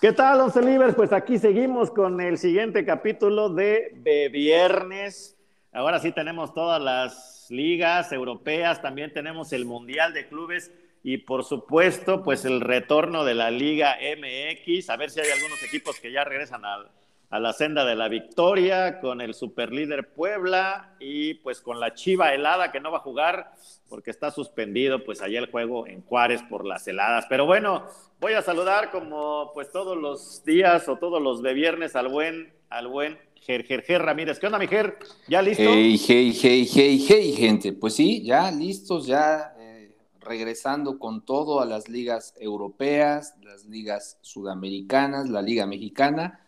[0.00, 0.94] ¿Qué tal, Once Libres?
[0.94, 5.36] Pues aquí seguimos con el siguiente capítulo de, de Viernes.
[5.72, 11.44] Ahora sí tenemos todas las ligas europeas, también tenemos el Mundial de Clubes y por
[11.44, 14.88] supuesto, pues el retorno de la Liga MX.
[14.88, 16.90] A ver si hay algunos equipos que ya regresan al,
[17.30, 22.34] a la senda de la victoria con el superlíder Puebla y pues con la Chiva
[22.34, 23.52] helada que no va a jugar
[23.88, 27.26] porque está suspendido pues allá el juego en Juárez por las heladas.
[27.28, 27.86] Pero bueno,
[28.20, 32.52] voy a saludar como pues todos los días o todos los de viernes al buen
[32.68, 34.40] al buen Ger, Ger, Ger Ramírez.
[34.40, 34.98] ¿Qué onda, mi Ger?
[35.28, 35.62] ¿Ya listo?
[35.62, 37.72] Hey, hey, hey, hey, hey, gente.
[37.72, 44.18] Pues sí, ya listos, ya eh, regresando con todo a las ligas europeas, las ligas
[44.20, 46.40] sudamericanas, la liga mexicana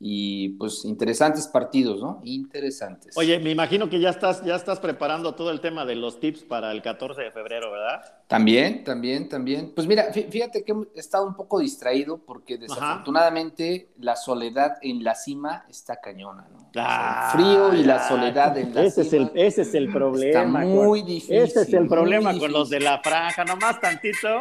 [0.00, 2.20] y pues interesantes partidos, ¿no?
[2.22, 3.16] Interesantes.
[3.16, 6.44] Oye, me imagino que ya estás, ya estás preparando todo el tema de los tips
[6.44, 8.02] para el 14 de febrero, ¿verdad?
[8.28, 9.72] También, también, también.
[9.74, 15.16] Pues mira, fíjate que he estado un poco distraído porque desafortunadamente la soledad en la
[15.16, 16.70] cima está cañona, ¿no?
[16.76, 19.24] Ah, el frío y la soledad en la ese cima.
[19.24, 20.28] Es el, ese es el problema.
[20.28, 21.36] Está muy con, difícil.
[21.36, 24.38] Ese es el problema con los de la franja, nomás tantito.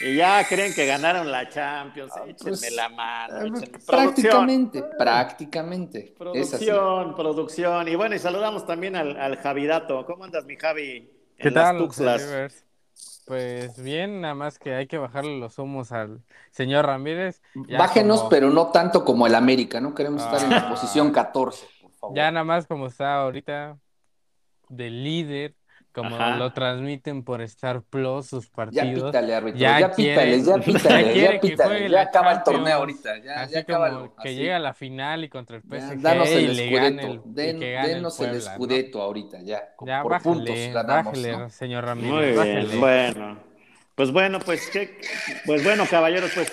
[0.00, 2.12] Y ya creen que ganaron la Champions.
[2.14, 3.36] Ah, Échenme pues, la mano.
[3.56, 3.78] Échenme.
[3.86, 6.14] Prácticamente, prácticamente.
[6.16, 7.88] Producción, producción.
[7.88, 10.06] Y bueno, y saludamos también al, al Javidato.
[10.06, 11.10] ¿Cómo andas, mi Javi?
[11.38, 11.88] ¿Qué en tal?
[11.98, 12.64] las?
[13.26, 17.42] Pues bien, nada más que hay que bajarle los humos al señor Ramírez.
[17.68, 19.94] Ya Bájenos, como- pero no tanto como el América, ¿no?
[19.94, 20.70] Queremos estar en la Ah.
[20.70, 22.16] posición 14, por favor.
[22.16, 23.76] Ya nada más como está ahorita
[24.70, 25.54] de líder,
[25.92, 26.36] como Ajá.
[26.36, 29.04] lo transmiten por Star Plus sus Ya partidos.
[29.10, 29.58] pítale, árbitro.
[29.58, 31.80] ya Ya, pítale, ya ya pítale, ya, que pítale.
[31.82, 33.18] Ya la acaba el torneo ahorita.
[33.18, 34.14] Ya, Así ya como acábalo.
[34.22, 34.36] que así.
[34.38, 37.06] llega a la final y contra el Ya, PSG danos el y le gane escudeto.
[37.12, 39.62] el, y Den- que gane el denos el escudeto ahorita, ya.
[39.84, 41.50] Ya por puntos ganamos, bájale, ¿no?
[41.50, 42.76] señor Ramírez, Muy bien, bájale.
[42.78, 43.38] bueno.
[43.94, 45.00] Pues bueno, pues, ¿qué?
[45.44, 46.52] pues bueno, caballeros, pues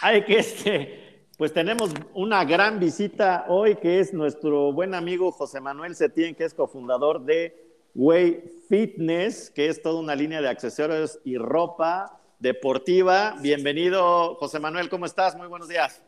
[0.00, 5.60] hay que este, pues tenemos una gran visita hoy que es nuestro buen amigo José
[5.60, 11.18] Manuel Setién, que es cofundador de Way Fitness, que es toda una línea de accesorios
[11.24, 13.34] y ropa deportiva.
[13.42, 15.36] Bienvenido, José Manuel, ¿cómo estás?
[15.36, 16.02] Muy buenos días.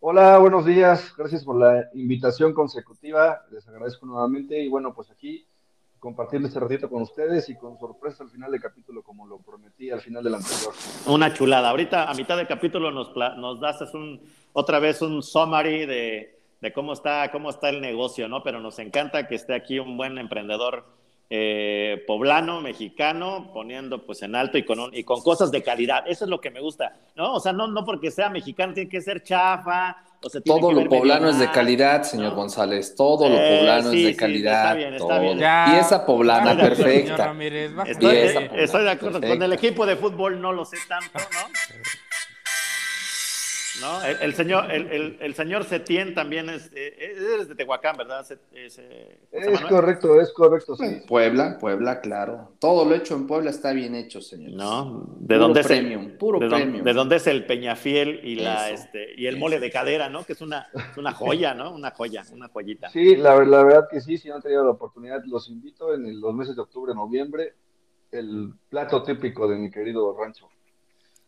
[0.00, 1.14] Hola, buenos días.
[1.16, 3.42] Gracias por la invitación consecutiva.
[3.50, 5.46] Les agradezco nuevamente y bueno, pues aquí
[5.98, 9.90] compartir este ratito con ustedes y con sorpresa al final del capítulo, como lo prometí
[9.90, 10.74] al final del anterior.
[11.06, 11.70] Una chulada.
[11.70, 14.20] Ahorita a mitad del capítulo nos, nos das un,
[14.52, 18.42] otra vez un summary de, de cómo, está, cómo está el negocio, ¿no?
[18.42, 20.84] Pero nos encanta que esté aquí un buen emprendedor
[21.30, 26.04] eh, poblano, mexicano, poniendo pues en alto y con, un- y con cosas de calidad.
[26.06, 27.34] Eso es lo que me gusta, ¿no?
[27.34, 29.96] O sea, no, no porque sea mexicano tiene que ser chafa.
[30.22, 32.36] O sea, tiene Todo que lo poblano es de calidad, señor ¿no?
[32.36, 32.94] González.
[32.94, 34.62] Todo lo Eh, poblano sí, es sí, de calidad.
[34.62, 35.20] está bien, está todo.
[35.20, 35.38] bien.
[35.38, 37.26] Ya, Pieza poblana Estoy de acuerdo, señor perfecta.
[37.26, 37.72] Ramírez.
[37.86, 39.20] Estoy, Pieza poblana, estoy de acuerdo.
[39.20, 41.48] Con el equipo de fútbol no lo sé tanto, ¿no?
[43.80, 44.04] ¿No?
[44.04, 46.94] El, el señor, el, el, el señor Setién también es, eh,
[47.34, 48.24] eres de Tehuacán, ¿verdad?
[48.24, 49.18] Se- es, eh,
[49.68, 51.02] correcto, es correcto, sí.
[51.08, 52.52] Puebla, Puebla, claro.
[52.60, 54.54] Todo lo hecho en Puebla está bien hecho, señores.
[54.54, 55.06] ¿No?
[55.18, 56.84] ¿De Puro dónde es premium, el, puro de, dónde- premium.
[56.84, 59.40] de dónde es el Peñafiel y la Eso, este y el eso.
[59.40, 60.24] mole de cadera, ¿no?
[60.24, 61.74] Que es una, es una joya, ¿no?
[61.74, 62.90] Una joya, una joyita.
[62.90, 66.06] Sí, la, la verdad que sí, si no han tenido la oportunidad, los invito en
[66.06, 67.54] el- los meses de octubre, noviembre,
[68.12, 70.48] el plato típico de mi querido rancho.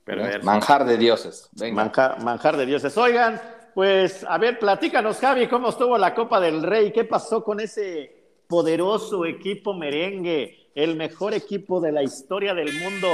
[0.06, 0.46] Perverso.
[0.46, 1.50] Manjar de dioses.
[1.52, 1.82] Venga.
[1.82, 2.96] Manjar, manjar de dioses.
[2.96, 3.40] Oigan,
[3.74, 8.14] pues, a ver, platícanos, Javi, cómo estuvo la Copa del Rey, qué pasó con ese
[8.46, 13.08] poderoso equipo merengue, el mejor equipo de la historia del mundo.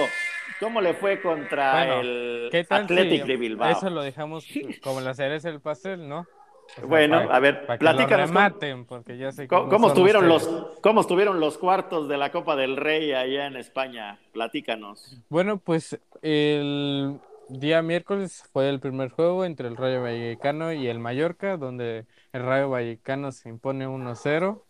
[0.61, 3.71] ¿Cómo le fue contra Bueno, el ¿Qué tal Athletic si de Bilbao?
[3.71, 4.45] eso lo dejamos
[4.85, 6.27] como la cereza del pastel, ¿no?
[6.73, 9.47] O sea, Bueno, para- a ver, para que lo platícanos cómo- rematen, porque ya sé
[9.47, 10.49] ¿Cómo, cómo estuvieron los.
[10.83, 14.19] ¿Cómo estuvieron los cuartos de la Copa del Rey allá en España?
[14.33, 15.19] Platícanos.
[15.29, 20.99] Bueno, pues el día miércoles fue el primer juego entre el Rayo Vallecano y el
[20.99, 24.65] Mallorca, donde el Rayo Vallecano se impone 1-0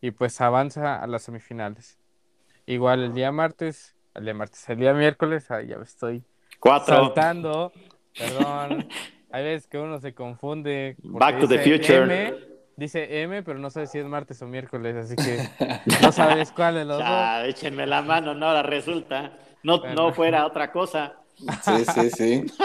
[0.00, 1.98] y pues avanza a las semifinales.
[2.66, 6.22] Igual el día martes, el día martes, el día miércoles, ahí ya me estoy
[6.60, 6.94] Cuatro.
[6.94, 7.72] saltando,
[8.16, 8.86] perdón.
[9.30, 10.96] Hay veces que uno se confunde.
[11.02, 12.02] Back to the future.
[12.02, 12.34] M,
[12.76, 15.38] dice M, pero no sabe si es martes o miércoles, así que
[16.02, 17.06] no sabes cuál de los dos.
[17.06, 19.32] Ya, échenme la mano, no, ahora resulta.
[19.62, 19.94] No, Bueno.
[20.08, 21.14] no fuera otra cosa.
[21.62, 22.46] Sí, sí, sí.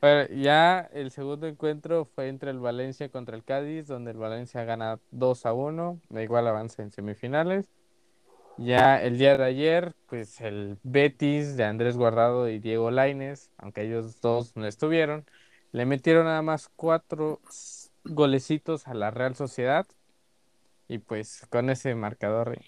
[0.00, 4.64] Bueno, ya el segundo encuentro fue entre el Valencia contra el Cádiz, donde el Valencia
[4.64, 7.66] gana 2 a 1, da igual avanza en semifinales.
[8.56, 13.82] Ya el día de ayer, pues el Betis de Andrés Guardado y Diego Lainez, aunque
[13.82, 15.26] ellos dos no estuvieron,
[15.72, 17.40] le metieron nada más cuatro
[18.04, 19.86] golecitos a la Real Sociedad.
[20.88, 22.58] Y pues con ese marcador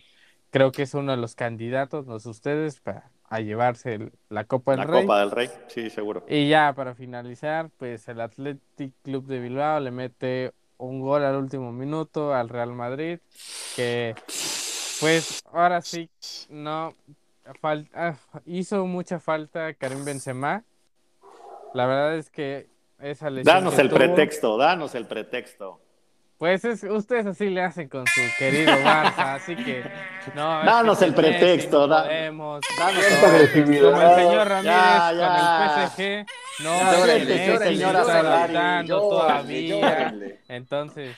[0.51, 4.45] creo que es uno de los candidatos, no sé ustedes, para a llevarse el- la
[4.45, 5.03] Copa del La Rey.
[5.03, 6.25] Copa del Rey, sí, seguro.
[6.29, 11.37] Y ya para finalizar, pues el Athletic Club de Bilbao le mete un gol al
[11.37, 13.21] último minuto al Real Madrid,
[13.77, 14.15] que
[15.01, 16.11] pues ahora sí
[16.49, 16.95] no
[17.63, 20.65] fal- ah, hizo mucha falta Karim Benzema.
[21.73, 22.69] La verdad es que
[23.03, 25.81] esa lesión Danos el tuvo, pretexto, danos el pretexto.
[26.39, 29.83] Pues es, ustedes así le hacen con su querido Barça, así que
[30.35, 32.61] no, que Danos el pretexto, da- podemos.
[32.79, 33.91] Danos agresividad.
[33.91, 40.15] Como el señor Ramírez Ya, con el PSG, no, Ya, señora Solari, todavía.
[40.49, 41.17] Entonces,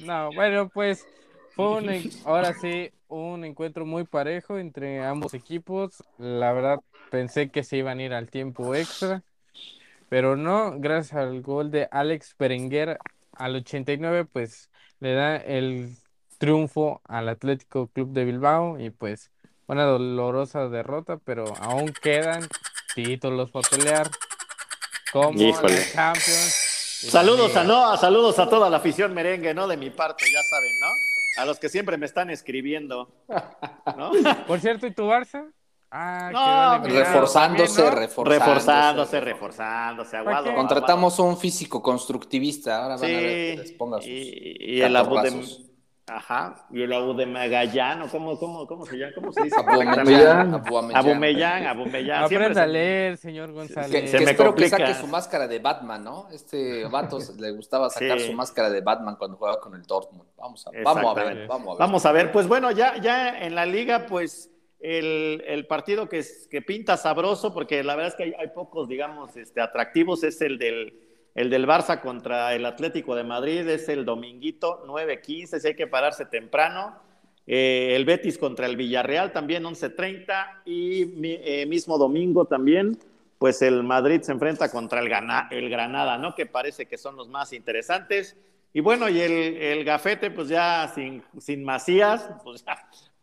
[0.00, 1.06] no, bueno, pues
[1.54, 6.02] fue un, ahora sí un encuentro muy parejo entre ambos equipos.
[6.18, 6.80] La verdad,
[7.10, 9.22] pensé que se iban a ir al tiempo extra,
[10.08, 12.98] pero no, gracias al gol de Alex Berenguer
[13.32, 14.70] al 89, pues
[15.00, 15.96] le da el
[16.38, 19.30] triunfo al Atlético Club de Bilbao y pues
[19.66, 22.46] una dolorosa derrota, pero aún quedan
[22.94, 24.10] títulos por pelear,
[25.12, 25.84] como Híjole.
[25.92, 26.62] Champions.
[27.08, 29.68] Saludos a no, saludos a toda la afición merengue, ¿no?
[29.68, 31.42] De mi parte, ya saben, ¿no?
[31.42, 33.12] A los que siempre me están escribiendo,
[33.96, 34.12] ¿no?
[34.46, 35.52] Por cierto, ¿y tu Barça?
[35.90, 38.00] Ah, No, eliminado Reforzándose, también, ¿no?
[38.00, 38.38] reforzándose.
[38.48, 40.54] reforzándose, reforzándose, aguado.
[40.54, 44.80] Contratamos un físico constructivista, ahora van a ver que Sí, les ponga sus y, y
[44.82, 45.44] el abu de,
[46.08, 49.12] ajá, y el abu de Magallano, ¿cómo, cómo, cómo se llama?
[49.14, 49.56] ¿Cómo se dice?
[49.60, 51.66] Abumellán, Abumellán.
[51.66, 52.24] Abumellán.
[52.24, 53.90] Aprenda a leer, señor González.
[53.90, 54.76] Que, Se que me espero complica.
[54.76, 56.28] que saque su máscara de Batman, ¿no?
[56.32, 58.26] Este vato le gustaba sacar Sí.
[58.26, 60.28] su máscara de Batman cuando jugaba con el Dortmund.
[60.36, 61.78] Vamos a, vamos a ver, vamos a ver.
[61.78, 64.50] Vamos a ver, pues bueno, ya, ya en la liga, pues
[64.80, 69.36] el, partido que, es- que pinta sabroso, porque la verdad es que hay, pocos, digamos,
[69.36, 70.94] este, atractivos, es el del,
[71.34, 75.86] el del Barça contra el Atlético de Madrid, es el dominguito 9-15, si hay que
[75.86, 76.96] pararse temprano.
[77.48, 82.98] Eh, el Betis contra el Villarreal también 11-30 y eh, mismo domingo también,
[83.38, 86.34] pues el Madrid se enfrenta contra el, Gana- el Granada, ¿no?
[86.34, 88.36] Que parece que son los más interesantes.
[88.72, 92.76] Y bueno, y el, el Gafete, pues ya sin, sin Macías, pues ya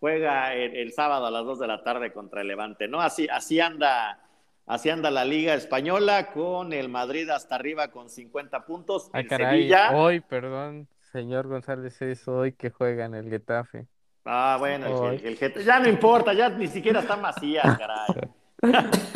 [0.04, 3.00] juega el, el sábado a las 2 de la tarde contra el Levante, ¿no?
[3.00, 4.20] Así, así anda.
[4.66, 9.10] Así anda la Liga Española con el Madrid hasta arriba con 50 puntos.
[9.14, 9.92] Ay, el caray, Sevilla.
[9.94, 13.88] hoy, perdón, señor González, es hoy que juega en el Getafe.
[14.26, 18.08] Ah, bueno, el, el- ya no importa, ya ni siquiera está Macías, caray.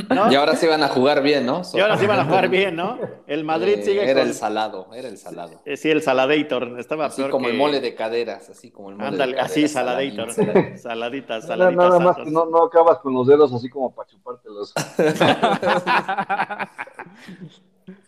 [0.09, 0.31] ¿No?
[0.31, 1.61] Y ahora sí van a jugar bien, ¿no?
[1.73, 2.99] Y ahora sí van a jugar bien, ¿no?
[3.27, 4.29] El Madrid Eh, sigue Era con...
[4.29, 5.61] el salado, era el salado.
[5.75, 6.79] sí, el Saladator.
[6.79, 9.61] Estaba Así peor como el mole de caderas, así como el mole Ándale, de así,
[9.71, 9.71] caderas.
[9.71, 10.33] Saladator.
[10.33, 10.77] saladín, saladín.
[10.77, 11.83] Saladita, Nada, saladita.
[11.83, 14.73] nada más que no, no acabas con los dedos así como para chupártelos.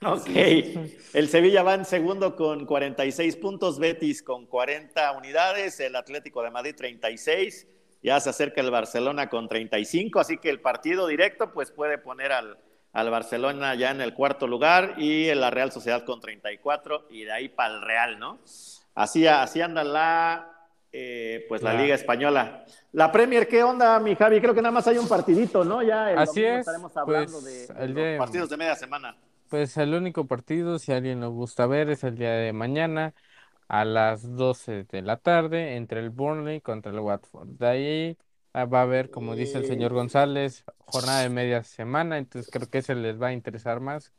[0.04, 0.28] Ok.
[1.14, 6.52] El Sevilla va en segundo con 46 puntos, Betis con 40 unidades, el Atlético de
[6.52, 7.66] Madrid 36,
[8.02, 12.32] ya se acerca el Barcelona con 35, así que el partido directo pues puede poner
[12.32, 12.58] al,
[12.94, 17.32] al Barcelona ya en el cuarto lugar y la Real Sociedad con 34 y de
[17.32, 18.40] ahí para el Real, ¿no?
[18.96, 20.52] Así, así anda la,
[20.92, 22.66] eh, pues la La- Liga Española.
[22.92, 24.42] La Premier, ¿qué onda, mi Javi?
[24.42, 25.82] Creo que nada más hay un partidito, ¿no?
[25.84, 27.88] Ya el Así es, estaremos hablando pues, de, de
[28.18, 29.16] los partidos de media semana.
[29.50, 33.14] Pues el único partido, si a alguien le gusta ver, es el día de mañana
[33.70, 37.50] a las 12 de la tarde entre el Burnley contra el Watford.
[37.50, 38.18] De ahí
[38.54, 42.70] ah, va a haber, como dice el señor González, jornada de media semana, entonces creo
[42.70, 44.14] que ese les va a interesar más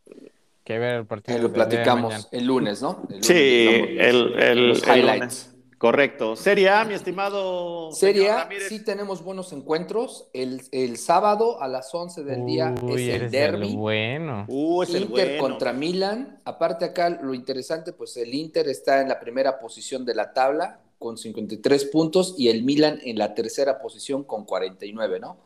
[0.64, 3.02] que ver el partido Eh, lo de platicamos el lunes, ¿no?
[3.10, 3.34] El lunes Sí,
[3.98, 5.12] el, el- los el highlights.
[5.20, 5.56] lunes.
[5.80, 6.36] Correcto.
[6.36, 8.68] Serie A, mi estimado Serie señor A, Ramírez.
[8.68, 10.28] sí tenemos buenos encuentros.
[10.34, 13.74] El, el sábado a las 11 del día Uy, es el derby.
[13.76, 14.44] bueno.
[14.46, 15.42] Uh, es el Inter bueno.
[15.42, 16.38] contra Milan.
[16.44, 20.80] Aparte acá lo interesante, pues el Inter está en la primera posición de la tabla
[20.98, 25.38] con 53 puntos y el Milan en la tercera posición con 49, ¿no?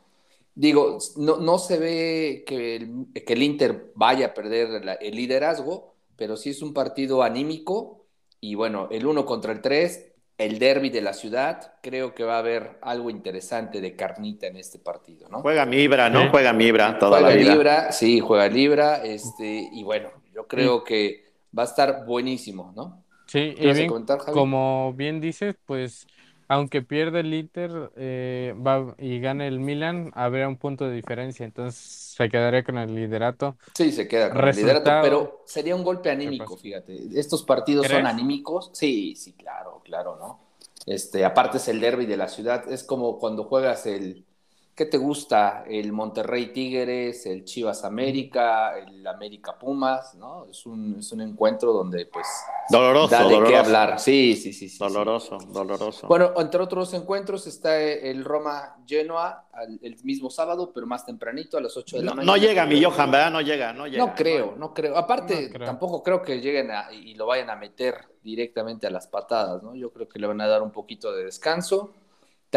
[0.57, 5.15] Digo, no, no se ve que el, que el Inter vaya a perder la- el
[5.15, 8.05] liderazgo, pero sí es un partido anímico
[8.41, 12.37] y bueno, el 1 contra el 3, el derby de la ciudad, creo que va
[12.37, 15.43] a haber algo interesante de carnita en este partido, ¿no?
[15.43, 16.31] Juega Mibra, ¿no?
[16.31, 17.51] Juega Mibra toda Juega la vida.
[17.53, 23.05] Libra, sí, juega Libra, este, y bueno, yo creo que va a estar buenísimo, ¿no?
[23.27, 24.33] Sí, ¿Qué y vas a bien, comentar, Javi?
[24.41, 26.07] como bien dices, pues
[26.55, 31.45] aunque pierde el Inter eh, va, y gane el Milan, habría un punto de diferencia,
[31.45, 33.57] entonces se quedaría con el liderato.
[33.75, 36.97] Sí, se queda con el liderato, pero sería un golpe anímico, fíjate.
[37.19, 38.71] Estos partidos son anímicos.
[38.73, 40.41] Sí, sí, claro, claro, ¿no?
[40.87, 44.25] Este, aparte es el derby de la ciudad, es como cuando juegas el,
[44.75, 45.63] ¿Qué te gusta?
[45.69, 50.47] El Monterrey Tigres, el Chivas América, el América Pumas, ¿no?
[50.47, 52.27] Es un, es un encuentro donde, pues.
[52.69, 53.15] Doloroso.
[53.15, 54.01] Da de qué hablar.
[54.01, 54.69] Sí, sí, sí.
[54.69, 56.09] sí doloroso, doloroso.
[56.09, 59.47] Bueno, entre otros encuentros está el Roma Genoa
[59.81, 62.33] el mismo sábado, pero más tempranito, a las 8 de la mañana.
[62.33, 63.31] No llega mi Johan, ¿verdad?
[63.31, 64.05] No llega, no llega.
[64.05, 64.97] No creo, no creo.
[64.97, 69.77] Aparte, tampoco creo que lleguen y lo vayan a meter directamente a las patadas, ¿no?
[69.77, 71.93] Yo creo que le van a dar un poquito de descanso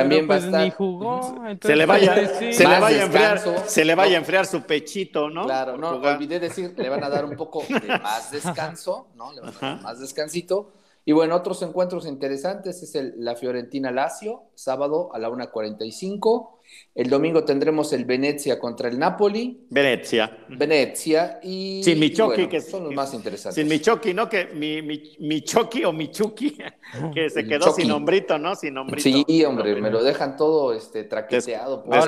[0.01, 0.72] también va a pues, estar.
[0.74, 2.16] jugó, se le vaya,
[2.51, 5.46] se le vaya a enfriar, se le vaya a enfriar su pechito, ¿no?
[5.46, 9.34] Claro, no, olvidé decir, le van a dar un poco de más descanso, ¿no?
[9.34, 10.72] Le van a dar más descansito.
[11.07, 16.49] Y bueno, otros encuentros interesantes es el, la Fiorentina Lazio, sábado a la 1.45.
[16.93, 19.67] El domingo tendremos el Venecia contra el Napoli.
[19.69, 20.37] Venecia.
[20.49, 21.81] Venecia y.
[21.81, 23.55] Sin Michoki, que son los más interesantes.
[23.55, 24.27] Sin Michoki, ¿no?
[24.27, 26.57] Que mi, mi, Michoki o Michuki,
[27.13, 28.53] que se quedó sin nombrito, ¿no?
[28.55, 29.23] Sin nombrito.
[29.25, 31.85] Sí, hombre, me lo dejan todo este, traqueteado.
[31.85, 32.03] Pues.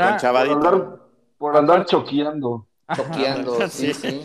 [1.38, 2.68] Por andar, choqueando.
[2.94, 4.24] Choqueando, sí, sí.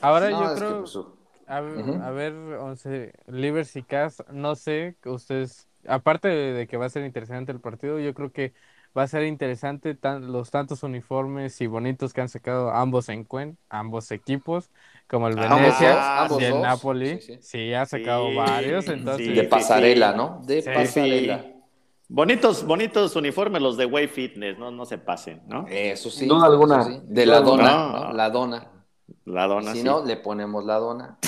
[0.00, 0.78] Ahora yo creo.
[0.78, 0.96] Pues,
[1.52, 6.90] a, a, ver, 11, Livers y Cas, no sé, ustedes, aparte de, que va a
[6.90, 8.54] ser interesante el partido, yo creo que
[8.96, 13.26] va a ser interesante los tantos uniformes y bonitos que han sacado ambos en
[13.68, 14.70] ambos equipos,
[15.08, 17.20] como el Venecia y el Napoli.
[17.40, 19.34] Sí, ha sacado varios, entonces.
[19.34, 20.40] de pasarela, ¿no?
[20.46, 21.44] De pasarela.
[22.08, 25.66] Bonitos, bonitos uniformes los de Way Fitness, no, no se pasen, ¿no?
[25.68, 26.26] Eso sí.
[26.26, 27.00] No alguna.
[27.04, 28.71] De la dona, La dona.
[29.24, 29.72] La dona.
[29.72, 31.18] Si no, le ponemos la dona.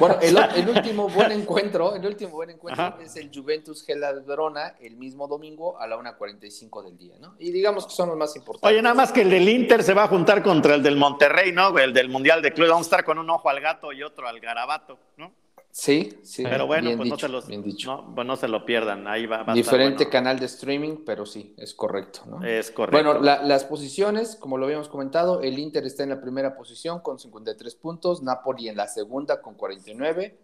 [0.00, 4.96] bueno, el, último buen encuentro, el último buen encuentro es el Juventus Gela Verona el
[4.96, 7.34] mismo domingo a la 1.45 del día, ¿no?
[7.38, 8.70] Y digamos que son los más importantes.
[8.70, 11.52] Oye, nada más que el del Inter se va a juntar contra el del Monterrey,
[11.52, 11.76] ¿no?
[11.78, 12.68] El del Mundial de Club.
[12.68, 15.32] Vamos a estar con un ojo al gato y otro al garabato, ¿no?
[15.80, 16.42] Sí, sí.
[16.42, 19.06] Pero bueno, pues, no se los, no, pues no se lo pierdan.
[19.06, 19.44] Ahí va.
[19.54, 22.22] Diferente canal de streaming, pero sí, es correcto.
[22.26, 22.44] ¿no?
[22.44, 23.14] Es correcto.
[23.14, 27.20] Bueno, las posiciones, como lo habíamos comentado, el Inter está en la primera posición con
[27.20, 30.36] 53 puntos, Napoli en la segunda con 49,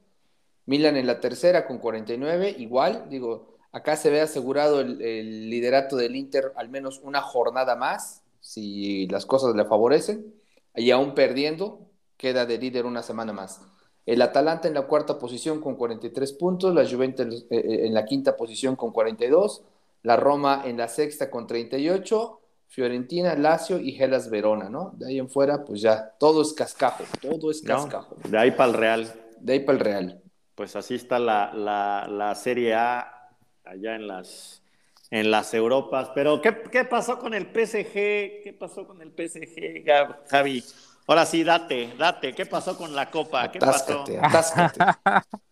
[0.66, 5.96] Milan en la tercera con 49, igual, digo, acá se ve asegurado el, el liderato
[5.96, 10.32] del Inter al menos una jornada más, si las cosas le favorecen,
[10.76, 11.80] y aún perdiendo,
[12.16, 13.62] queda de líder una semana más.
[14.06, 18.04] El Atalanta en la cuarta posición con 43 puntos, la Juventus eh, eh, en la
[18.04, 19.62] quinta posición con 42,
[20.02, 24.92] la Roma en la sexta con 38, Fiorentina, Lazio y Gelas Verona, ¿no?
[24.96, 28.16] De ahí en fuera, pues ya, todo es cascajo, todo es cascajo.
[28.28, 29.12] de ahí para el Real.
[29.40, 30.22] De ahí para el Real.
[30.54, 33.30] Pues así está la, la, Serie A
[33.64, 34.62] allá en las,
[35.10, 36.10] en las Europas.
[36.14, 37.92] Pero, ¿qué, ¿qué pasó con el PSG?
[37.92, 39.84] ¿Qué pasó con el PSG,
[40.28, 40.62] Javi?
[41.06, 42.32] Ahora sí, date, date.
[42.32, 43.50] ¿Qué pasó con la copa?
[43.52, 44.04] ¿Qué pasó?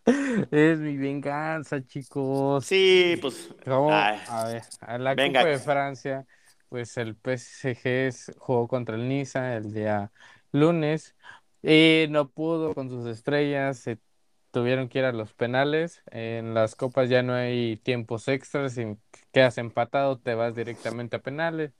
[0.51, 2.65] es mi venganza, chicos.
[2.65, 3.51] Sí, pues.
[3.67, 6.27] A ver, a la Copa de Francia,
[6.71, 10.11] pues el PSG jugó contra el Niza el día
[10.53, 11.15] lunes
[11.63, 13.79] y no pudo con sus estrellas.
[13.79, 13.99] Se
[14.53, 16.03] tuvieron que ir a los penales.
[16.11, 18.73] En las copas ya no hay tiempos extras.
[18.73, 18.97] Si
[19.33, 21.73] quedas empatado, te vas directamente a penales.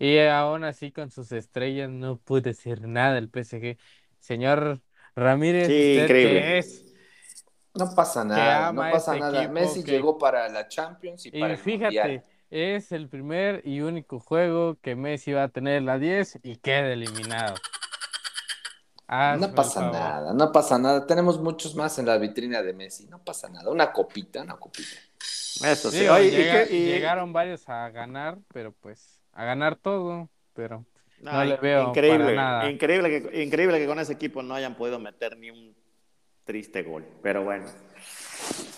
[0.00, 3.76] Y aún así con sus estrellas no pude decir nada el PSG.
[4.18, 4.80] Señor
[5.14, 6.86] Ramírez, ¿qué es?
[7.74, 9.48] No pasa nada, no pasa este nada.
[9.48, 14.96] Messi llegó para la Champions y, para fíjate, es el primer y único juego que
[14.96, 17.56] Messi va a tener la 10 y queda eliminado.
[19.06, 21.06] no pasa nada, no pasa nada.
[21.06, 23.06] Tenemos muchos más en la vitrina de Messi.
[23.06, 23.70] No pasa nada.
[23.70, 24.96] Una copita, una copita.
[25.64, 26.00] Eso sí.
[26.70, 30.84] Llegaron varios a ganar, pero pues a ganar todo, pero
[31.20, 32.70] no, le veo increíble, nada.
[32.70, 35.74] Increíble que, increíble que con ese equipo no hayan podido meter ni un
[36.44, 37.66] triste gol, pero bueno.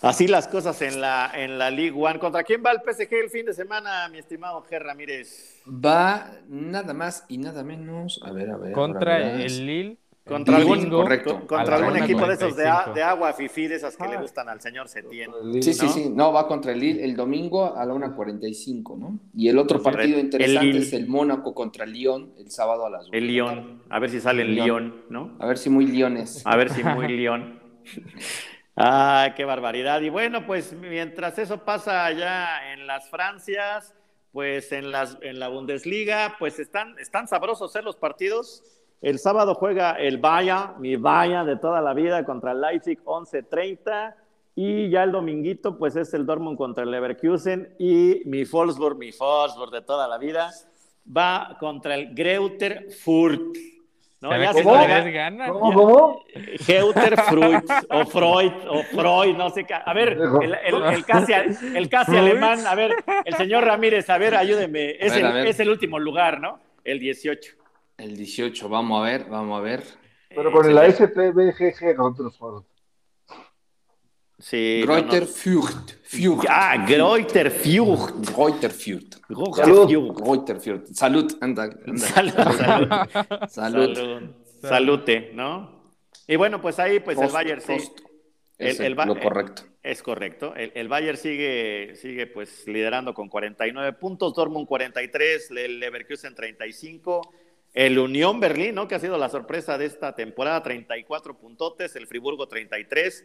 [0.02, 2.18] Así las cosas en la, en la League One.
[2.18, 5.62] ¿Contra quién va el PSG el fin de semana, mi estimado Ger Ramírez?
[5.66, 8.20] Va nada más y nada menos.
[8.24, 8.72] A ver, a ver.
[8.72, 11.47] Contra el Lille contra algún, correcto.
[11.47, 14.21] contra algún equipo de esos de, de, agua, fifi, de esas que le ah.
[14.21, 15.31] gustan al señor Setién.
[15.61, 16.11] Sí, sí, sí.
[16.11, 19.19] No, va contra el Lille el domingo a la 1.45, ¿no?
[19.35, 23.09] Y el otro partido interesante es el Mónaco contra el Lyon el sábado a las
[23.09, 23.19] 1.
[23.19, 23.83] El Lyon.
[23.91, 25.37] A ver si sale el Lyon, ¿no?
[25.41, 26.43] A ver si muy Lyones.
[26.47, 27.61] A ver si muy Lyon.
[28.76, 30.00] ¡Ay, qué barbaridad!
[30.02, 33.93] Y bueno, pues mientras eso pasa allá en las Francias,
[34.31, 37.83] pues en, las, en la Bundesliga, pues están, están sabrosos ¿eh?
[37.83, 38.62] los partidos
[39.02, 44.14] el sábado juega el Bayern, mi Bayern de toda la vida contra el Leipzig 11:30
[44.54, 49.11] Y ya el dominguito, pues es el Dortmund contra el Leverkusen y mi Wolfsburg, mi
[49.11, 50.50] Wolfsburg de toda la vida,
[51.04, 53.56] va contra el Greuter Furt.
[54.21, 54.30] ¿No?
[54.30, 54.75] Ya ¿Cómo?
[54.75, 55.73] Ganan, ¿Cómo?
[55.73, 56.25] ¿Cómo?
[56.61, 59.75] Geuter Freud o Freud o Freud, no sé qué.
[59.75, 62.94] A ver, el, el, el casi, el casi alemán, a ver,
[63.25, 64.92] el señor Ramírez, a ver, ayúdeme.
[65.00, 66.61] Es, ver, el, es el último lugar, ¿no?
[66.85, 67.62] El 18.
[68.02, 69.85] El 18, vamos a ver, vamos a ver.
[70.28, 72.64] Pero con el ASPBGG contra los
[74.40, 75.32] Sí, Greuter no, no.
[75.32, 76.00] Fürth.
[76.02, 76.44] Fürth.
[76.49, 78.35] Ah, Greuter Fürth.
[78.35, 79.18] Greuter Fürth.
[79.54, 80.16] Salud.
[80.16, 80.87] Greuter Fürth.
[80.92, 81.32] Salud.
[81.40, 82.06] Anda, anda.
[82.09, 82.88] Salud, salud.
[83.49, 83.94] Salud.
[83.94, 84.30] Salud.
[84.62, 85.92] Salute, ¿no?
[86.26, 87.73] Y bueno, pues ahí, pues Post, el Bayern sí.
[87.73, 88.00] post.
[88.59, 89.62] El, Es el, lo correcto.
[89.80, 90.56] Es correcto.
[90.56, 97.32] El, el, Bayern sigue, sigue pues liderando con 49 puntos, Dortmund 43, el Leverkusen 35,
[97.73, 98.87] el Unión Berlín, ¿no?
[98.87, 103.25] Que ha sido la sorpresa de esta temporada, 34 puntotes, el Friburgo 33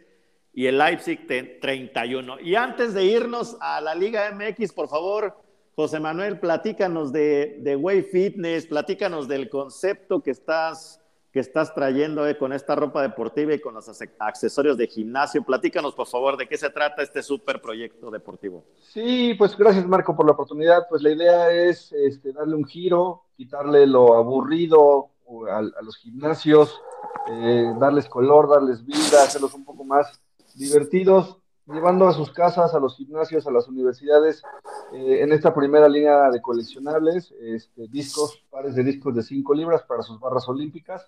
[0.54, 2.40] y el Leipzig 31.
[2.40, 5.36] Y antes de irnos a la Liga MX, por favor,
[5.76, 11.00] José Manuel, platícanos de, de Way Fitness, platícanos del concepto que estás,
[11.30, 13.88] que estás trayendo eh, con esta ropa deportiva y con los
[14.18, 15.44] accesorios de gimnasio.
[15.44, 18.64] Platícanos, por favor, de qué se trata este super proyecto deportivo.
[18.80, 20.88] Sí, pues gracias, Marco, por la oportunidad.
[20.88, 25.10] Pues la idea es este, darle un giro, quitarle lo aburrido
[25.48, 26.82] a, a los gimnasios,
[27.30, 30.20] eh, darles color, darles vida, hacerlos un poco más
[30.56, 34.42] divertidos, llevando a sus casas, a los gimnasios, a las universidades,
[34.92, 39.84] eh, en esta primera línea de coleccionables, este, discos, pares de discos de 5 libras
[39.84, 41.06] para sus barras olímpicas,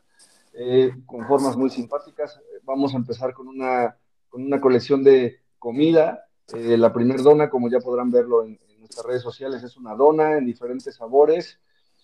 [0.53, 2.41] eh, con formas muy simpáticas.
[2.63, 3.97] Vamos a empezar con una,
[4.29, 6.27] con una colección de comida.
[6.55, 9.97] Eh, la primera dona, como ya podrán verlo en, en, nuestras redes sociales, es una
[9.97, 11.59] dona en diferentes sabores.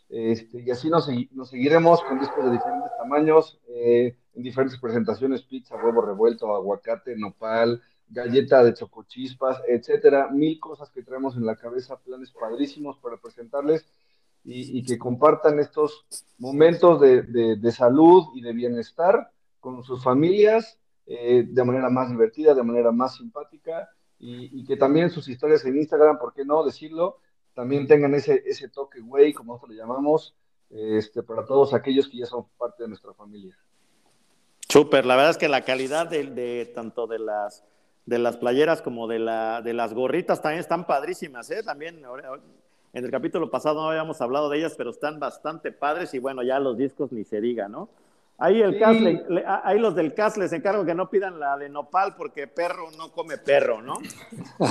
[0.08, 5.76] Este, y así nos, seguiremos con discos de diferentes tamaños, eh, en diferentes presentaciones, pizza,
[5.76, 11.98] huevo revuelto, aguacate, nopal, galleta de chocochispas, etcétera, mil cosas que traemos en la cabeza,
[11.98, 13.86] planes padrísimos para presentarles
[14.48, 16.06] y, que compartan estos
[16.38, 22.10] momentos de, de, de, salud y de bienestar con sus familias eh, de manera más
[22.10, 23.88] divertida, de manera más simpática
[24.20, 27.18] y, y, que también sus historias en Instagram, ¿por qué no decirlo?
[27.56, 30.34] También tengan ese, ese toque güey, como nosotros le llamamos,
[30.68, 33.56] este, para todos aquellos que ya son parte de nuestra familia.
[34.68, 37.64] Súper, la verdad es que la calidad de, tanto de las
[38.04, 41.62] de las playeras como de, la, de las gorritas también están padrísimas, ¿eh?
[41.64, 42.02] También
[42.92, 46.42] en el capítulo pasado no habíamos hablado de ellas, pero están bastante padres y bueno,
[46.42, 47.88] ya los discos ni se diga, ¿no?
[48.38, 48.78] Ahí, el sí.
[48.80, 52.14] CAS le, le, ahí los del CAS les encargo que no pidan la de nopal
[52.16, 53.94] porque perro no come perro, ¿no?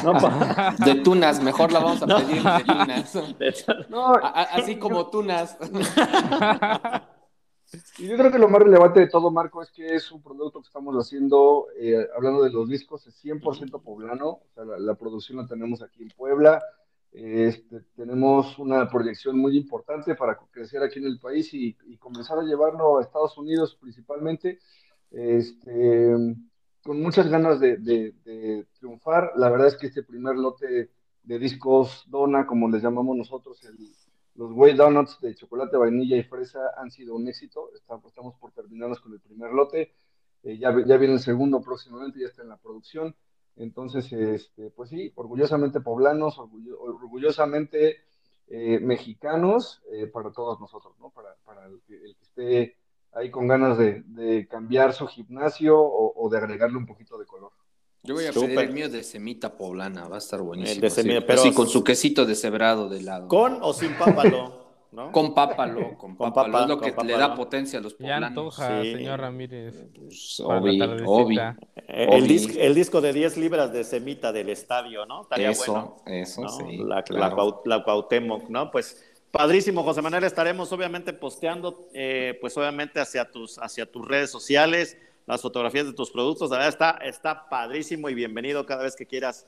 [0.03, 3.89] no de tunas, mejor la vamos a pedir de tunas.
[3.89, 4.13] No.
[4.13, 5.57] A, así como tunas.
[7.97, 10.61] Y yo creo que lo más relevante de todo, Marco, es que es un producto
[10.61, 14.93] que estamos haciendo, eh, hablando de los discos, es 100% poblano, o sea, la, la,
[14.95, 16.61] producción la tenemos aquí en Puebla,
[17.15, 22.39] este, tenemos una proyección muy importante para crecer aquí en el país y, y comenzar
[22.39, 24.59] a llevarlo a Estados Unidos principalmente,
[25.11, 26.13] este,
[26.83, 29.31] con muchas ganas de, de, de triunfar.
[29.37, 30.91] La verdad es que este primer lote
[31.23, 33.77] de discos Dona, como les llamamos nosotros, el
[34.35, 37.71] los Way Donuts de chocolate, vainilla y fresa han sido un éxito.
[37.73, 39.93] Estamos por terminarnos con el primer lote.
[40.43, 43.15] Eh, ya, ya, viene el segundo próximamente, ya está en la producción.
[43.57, 47.97] Entonces, este, pues sí, orgullosamente poblanos, orgullo, orgullosamente
[48.47, 51.09] eh, mexicanos eh, para todos nosotros, ¿no?
[51.09, 52.77] Para, para el, que, el, que, esté
[53.13, 57.25] ahí con ganas de, de cambiar su gimnasio o, o, de agregarle un poquito de
[57.25, 57.51] color.
[58.03, 58.49] Yo voy a Super.
[58.49, 60.75] pedir el mío de semita poblana, va a estar buenísimo.
[60.75, 63.27] El de semita, sí, pero sí, con su quesito deshebrado de lado.
[63.29, 64.63] ¿Con o sin pápalo?
[64.95, 65.11] ¿no?
[65.11, 66.17] Con pápalo, con pápalo.
[66.17, 67.09] Con pápalo es lo que pápalo.
[67.09, 68.21] le da potencia a los poblanos.
[68.21, 68.93] Ya antoja, sí.
[68.93, 69.85] señor Ramírez.
[69.95, 71.39] Pues, obi, obi,
[71.87, 75.23] el, disco, el, disco de 10 libras de semita del estadio, ¿no?
[75.23, 75.95] Estaría eso, bueno.
[76.05, 76.49] Eso, ¿no?
[76.49, 76.77] sí.
[76.77, 77.61] La, claro.
[77.65, 78.71] la, la Cuauhtémoc, ¿no?
[78.71, 79.03] Pues
[79.35, 80.23] Padrísimo, José Manuel.
[80.23, 85.91] Estaremos obviamente posteando, eh, pues obviamente hacia tus, hacia tus redes sociales, las fotografías de
[85.91, 86.51] tus productos.
[86.51, 89.45] La verdad está, está padrísimo y bienvenido cada vez que quieras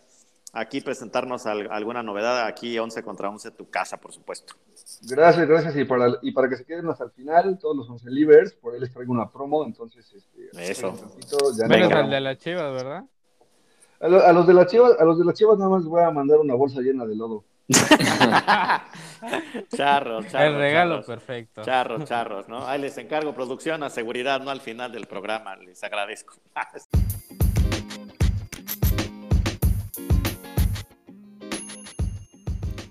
[0.58, 2.46] aquí presentarnos al, alguna novedad.
[2.46, 4.56] Aquí 11 contra 11, tu casa, por supuesto.
[5.04, 5.78] Gracias, gracias.
[5.78, 8.74] Y para, y para que se queden hasta el final, todos los 11 livers, por
[8.74, 9.64] ahí les traigo una promo.
[9.66, 10.94] Entonces, este, eso.
[11.58, 13.06] Ya Menos al de la Chivas, ¿verdad?
[14.00, 15.90] A, lo, a, los de la Chivas, a los de las Chivas nada más les
[15.90, 17.44] voy a mandar una bolsa llena de lodo.
[17.70, 17.88] charros,
[19.76, 20.34] charros.
[20.34, 21.64] El regalo charros, perfecto.
[21.64, 22.66] Charros, charros, ¿no?
[22.68, 25.56] Ahí les encargo producción a seguridad, no al final del programa.
[25.56, 26.36] Les agradezco.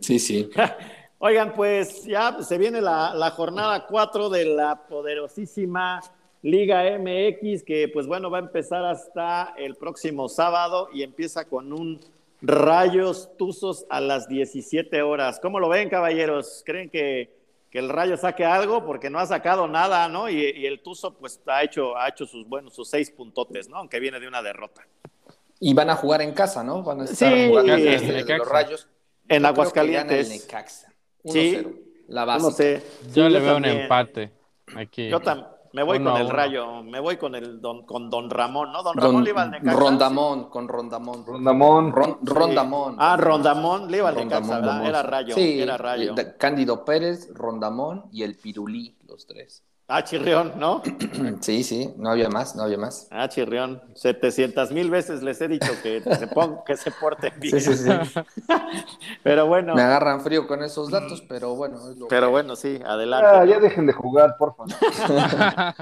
[0.00, 0.50] Sí, sí.
[1.18, 6.00] Oigan, pues ya se viene la, la jornada 4 de la poderosísima
[6.42, 11.72] Liga MX, que pues bueno, va a empezar hasta el próximo sábado y empieza con
[11.72, 12.00] un
[12.40, 15.38] Rayos Tuzos a las 17 horas.
[15.40, 16.64] ¿Cómo lo ven, caballeros?
[16.66, 17.30] ¿Creen que,
[17.70, 18.84] que el Rayo saque algo?
[18.84, 20.28] Porque no ha sacado nada, ¿no?
[20.28, 23.76] Y, y, el Tuzo pues ha hecho, ha hecho sus buenos, sus seis puntotes, ¿no?
[23.76, 24.84] Aunque viene de una derrota.
[25.60, 26.82] Y van a jugar en casa, ¿no?
[26.82, 28.88] Van a estar Sí, jugando en este, los Rayos.
[29.36, 30.28] En Aguascalientes.
[30.28, 30.92] gana el Necaxa.
[31.24, 31.32] 1-0.
[31.32, 32.04] Sí.
[32.08, 32.80] La No base.
[32.80, 33.10] sé.
[33.14, 34.32] Yo le veo un empate
[34.76, 35.08] aquí.
[35.08, 35.48] Yo también.
[35.74, 36.34] Me voy Uno con el uno.
[36.36, 38.82] Rayo, me voy con el don, con Don Ramón, ¿no?
[38.82, 39.78] Don Ramón le iba al Necaxa.
[39.80, 41.24] Rondamón, con Rondamón.
[41.24, 41.92] Rondamón.
[41.92, 42.96] Ron- Rondamón.
[42.98, 44.86] Ah, Rondamón le iba al Necaxa, ¿verdad?
[44.86, 46.14] Era Rayo, Sí, era Rayo.
[46.38, 49.62] Cándido Pérez, Rondamón y el Pirulí, los tres.
[49.94, 50.82] Ah, Chirrión, ¿no?
[51.42, 53.08] Sí, sí, no había más, no había más.
[53.10, 53.82] Ah, Chirrión.
[53.94, 57.60] 700 mil veces les he dicho que se, pon- que se porten bien.
[57.60, 58.20] Sí, sí, sí.
[59.22, 61.90] Pero bueno, Me agarran frío con esos datos, pero bueno.
[61.90, 63.28] es lo- pero bueno, sí, adelante.
[63.30, 64.72] Ah, ya dejen de jugar, por favor.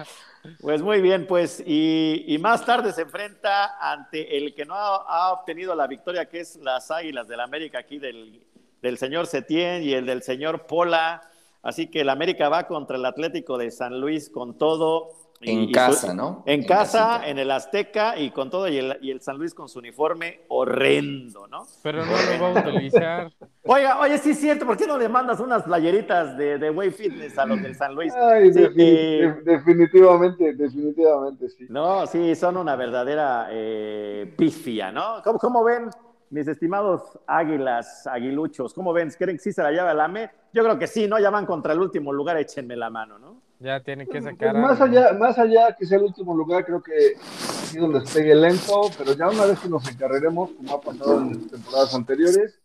[0.63, 4.97] Pues muy bien, pues, y, y más tarde se enfrenta ante el que no ha,
[5.07, 8.43] ha obtenido la victoria, que es las Águilas del América aquí del,
[8.81, 11.21] del señor Setién y el del señor Pola.
[11.63, 15.09] Así que el América va contra el Atlético de San Luis con todo.
[15.43, 16.43] y- En y casa, ¿no?
[16.47, 17.29] En, En casa, casita.
[17.31, 20.41] en el Azteca y con todo, y el, y el San Luis con su uniforme
[20.49, 21.67] horrendo, ¿no?
[21.83, 23.33] Pero no lo va a utilizar.
[23.65, 26.91] Oiga, oye, sí es cierto, ¿por qué no le mandas unas playeritas de, de Way
[26.91, 28.13] Fitness a los del San Luis?
[28.15, 31.67] Ay, Sí, defini- eh, de- definitivamente, definitivamente, sí.
[31.71, 35.23] No, sí, son una verdadera eh, pifia, ¿no?
[35.25, 35.89] ¿Cómo, cómo ven,
[36.31, 38.73] mis estimados águilas, aguiluchos?
[38.73, 39.11] ¿Cómo ven?
[39.11, 40.31] ¿Creen que sí se la lleva el AME?
[40.53, 41.19] Yo creo que sí, ¿no?
[41.19, 43.43] Ya van contra el último lugar, échenme la mano, ¿no?
[43.59, 44.57] Ya tiene que Pues sacar.
[44.57, 48.35] más allá, más allá que sea el último lugar, creo que ha sido un despegue
[48.35, 52.59] lento, pero ya una vez que nos encarreremos, como ha pasado en temporadas anteriores,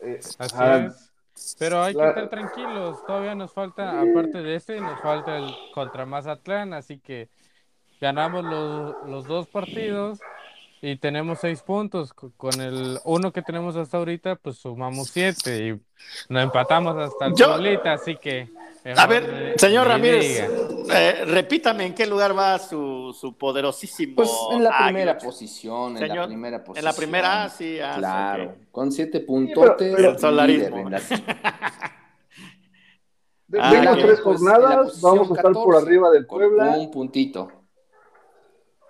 [0.00, 1.56] eh, Así ah, es.
[1.58, 3.04] Pero hay que estar tranquilos.
[3.06, 6.72] Todavía nos falta, aparte de este, nos falta el contra Mazatlán.
[6.74, 7.28] Así que
[8.00, 10.20] ganamos los, los dos partidos
[10.82, 12.12] y tenemos seis puntos.
[12.12, 15.80] Co- Con el uno que tenemos hasta ahorita, pues sumamos siete y
[16.32, 17.92] nos empatamos hasta el Pueblita.
[17.94, 18.48] Así que.
[18.96, 20.48] A ver, señor Ramírez,
[20.94, 24.16] eh, repítame en qué lugar va su, su poderosísimo.
[24.16, 26.84] Pues en la primera posición, en Señor, la primera en posición.
[26.84, 29.94] la primera, sí, ah, Claro, con siete puntotes.
[29.94, 30.76] pero- El solarismo.
[30.76, 31.58] líder en la- de-
[33.60, 37.50] Ah, tres Pues, en jornadas, vamos a estar por 14, arriba del Puebla, Un puntito.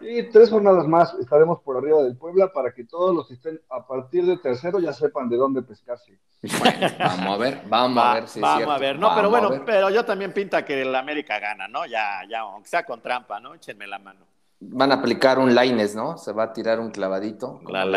[0.00, 3.61] Y tres jornadas más estaremos por arriba del Puebla para que todos los que estén
[3.70, 6.18] a partir de tercero ya sepan de dónde pescarse.
[6.61, 8.72] Bueno, vamos a ver, vamos Va- a ver si es vamos cierto.
[8.72, 11.84] a ver, no, pero Vamos bueno, pero yo también pinta que el América gana, ¿no?
[11.87, 13.54] Ya, ya, aunque sea con trampa, ¿no?
[13.54, 14.20] Échenme la mano.
[14.61, 16.18] Van a aplicar un Laines, ¿no?
[16.18, 17.61] Se va a tirar un clavadito.
[17.68, 17.90] La Como-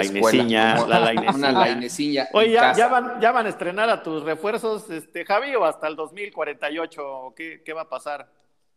[0.88, 1.12] la.
[1.36, 2.28] Una laineciña.
[2.34, 5.88] Oye, ¿ya, ya van, ¿ya van a estrenar a tus refuerzos, este, Javi, o hasta
[5.88, 7.02] el 2048?
[7.04, 8.28] ¿O ¿Qué, ¿Qué va a pasar?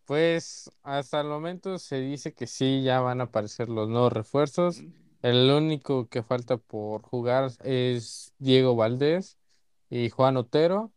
[0.05, 4.83] Pues hasta el momento se dice que sí, ya van a aparecer los nuevos refuerzos.
[5.23, 9.39] El único que falta por jugar es Diego Valdés
[9.89, 10.93] y Juan Otero,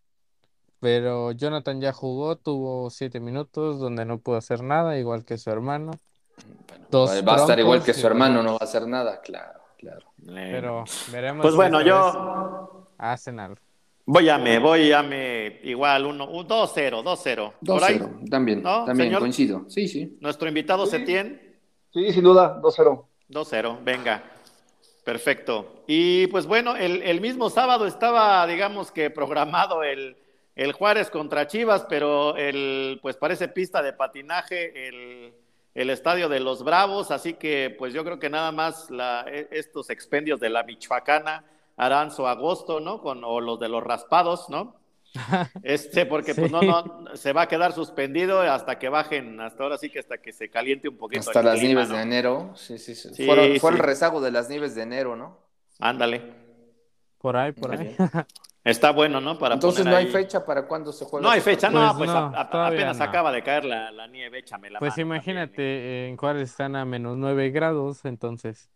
[0.79, 5.49] pero Jonathan ya jugó, tuvo siete minutos donde no pudo hacer nada, igual que su
[5.49, 5.91] hermano.
[6.67, 9.61] Bueno, Dos va a estar igual que su hermano, no va a hacer nada, claro,
[9.77, 10.11] claro.
[10.25, 13.61] Pero veremos Pues si bueno, yo hacen algo.
[14.07, 17.53] Voy a me, voy a me, igual, uno, un 2-0, 2-0.
[17.65, 19.19] Por ahí, 2-0, también, ¿No, también señor?
[19.19, 19.65] coincido.
[19.67, 20.17] Sí, sí.
[20.21, 20.91] nuestro invitado Sí.
[20.97, 21.45] Setién,
[21.93, 23.05] Sí, sin duda, 2-0.
[23.29, 24.23] 2-0, venga.
[25.03, 25.83] Perfecto.
[25.87, 30.17] Y pues bueno, el, el mismo sábado estaba, digamos que programado el,
[30.55, 35.33] el Juárez contra Chivas, pero el, pues parece pista de patinaje el,
[35.75, 39.47] el estadio de los Bravos, así que pues yo creo que nada más la, e-
[39.51, 41.45] estos expendios de la Michoacana
[41.77, 43.01] harán su agosto, ¿no?
[43.01, 44.75] Con, o los de los raspados, ¿no?
[45.63, 49.77] Este, porque pues no, no, se va a quedar suspendido hasta que bajen, hasta ahora
[49.77, 51.95] sí que hasta que se caliente un poquito Hasta las clima, nieves ¿no?
[51.95, 52.51] de enero.
[52.55, 53.09] Sí, sí, sí.
[53.13, 53.77] Sí, Fueron- fue sí.
[53.77, 55.39] el rezago de las nieves de enero, ¿no?
[55.79, 56.33] Ándale.
[57.19, 57.95] Por ahí, por ahí.
[58.63, 59.39] Está bueno, ¿no?
[59.39, 61.23] Para Entonces poner no hay ahí- fecha para cuándo se juega.
[61.25, 63.03] No hay fecha, no, Pues pues no, a- a- todavía apenas no.
[63.05, 66.07] acaba de caer la, la nieve, échame la Pues mano imagínate, también, ¿eh?
[66.09, 68.69] en Juárez están a menos 9 grados, entonces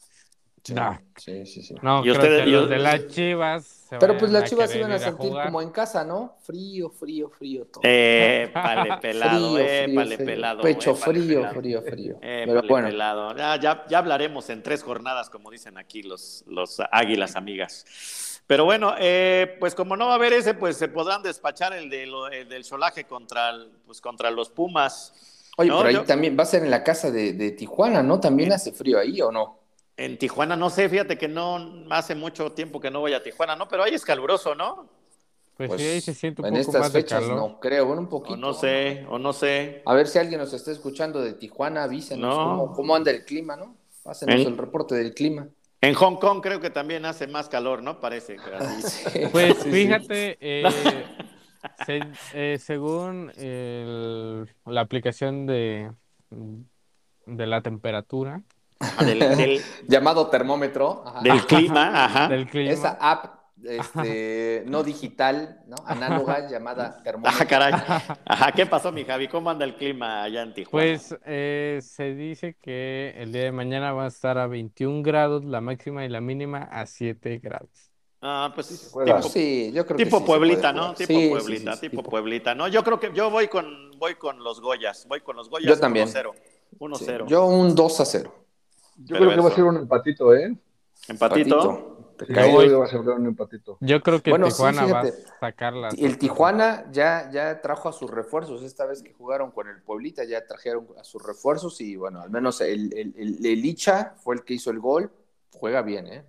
[0.63, 0.99] Sí, No.
[1.17, 1.75] sí, sí, sí.
[1.81, 3.65] No, Y creo ustedes- que y- los de las Chivas.
[3.65, 6.35] se Pero pues las chivas iban a ir sentir como en casa, ¿no?
[6.43, 7.81] Frío, frío, frío todo.
[7.83, 10.25] Eh, pale pelado, Frío, eh, frío, pale frío.
[10.27, 10.61] pelado.
[10.61, 11.55] Pecho eh, pale frío, pelado.
[11.61, 12.15] frío, frío.
[12.21, 13.35] Eh, Pero bueno, pelado.
[13.35, 18.41] Ya, ya, ya hablaremos en tres jornadas, como dicen aquí los, los águilas amigas.
[18.45, 21.89] Pero bueno, eh, pues como no va a haber ese, pues se podrán despachar el,
[21.89, 25.13] de lo- el del solaje contra, el- pues contra los Pumas.
[25.57, 28.03] oye, No, pero ahí yo- también va a ser en la casa de, de Tijuana,
[28.03, 28.19] ¿no?
[28.19, 29.57] ¿También hace frío ahí o no?
[29.97, 33.55] En Tijuana, no sé, fíjate que no hace mucho tiempo que no voy a Tijuana,
[33.55, 33.67] ¿no?
[33.67, 34.87] Pero ahí es caluroso, ¿no?
[35.57, 37.35] Pues, Pues, sí, ahí se siente un en poco estas más de fechas calor.
[37.35, 38.33] no creo, bueno, un poquito.
[38.33, 39.83] O no sé, o no sé.
[39.85, 42.43] A ver si alguien nos está escuchando de Tijuana, avísenos No.
[42.43, 43.75] cómo, cómo anda el clima, ¿no?
[44.03, 44.43] Pásenos ¿Eh?
[44.47, 45.47] el reporte del clima.
[45.81, 47.99] En Hong Kong creo que también hace más calor, ¿no?
[47.99, 48.37] Parece.
[48.37, 48.81] que así.
[49.11, 50.63] Sí, Pues fíjate, eh,
[51.85, 52.01] se-
[52.33, 55.91] eh, según el- la aplicación de,
[57.27, 58.41] de la temperatura,
[59.05, 61.03] del, del- Llamado termómetro.
[61.05, 61.21] ajá.
[61.21, 62.27] del clima, ajá.
[62.27, 65.75] del clima, Esa app este, no digital, ¿no?
[65.85, 67.35] Análoga llamada termómetro.
[67.35, 67.73] Ajá, caray.
[68.25, 69.27] Ajá, ¿qué pasó, mi Javi?
[69.27, 70.85] ¿Cómo anda el clima allá en Tijuana?
[70.97, 75.45] pues eh, se dice que el día de mañana va a estar a 21 grados
[75.45, 77.91] la máxima y la mínima a 7 grados.
[78.23, 80.93] Ah, pues tipo, Sí, yo creo que sí Pueblita, ¿no?
[80.93, 82.67] Tipo Sí, Pueblita, sí, sí, tipo Pueblita, ¿no?
[82.67, 85.79] Yo creo que yo voy con voy con los Goyas, voy con los Goyas Yo
[85.79, 86.07] también.
[86.07, 86.31] 1-0.
[86.79, 86.97] 1-0.
[86.97, 88.40] Sí, Yo un 2 a 0.
[88.97, 90.55] Yo creo que va a ser un empatito, ¿eh?
[91.07, 92.13] Empatito.
[92.17, 92.69] Te Sí, cae.
[92.69, 93.77] yo va a ser un empatito.
[93.79, 95.23] Yo creo que Bueno, sí, Tijuana va a fíjate.
[95.39, 98.61] sacar las El Tijuana ya, ya trajo a sus refuerzos.
[98.61, 102.29] Esta vez que jugaron con el Pueblita, ya trajeron a sus refuerzos y bueno, al
[102.29, 105.11] menos el, el, el, el Licha fue el que hizo el gol.
[105.53, 106.23] Juega bien, ¿eh?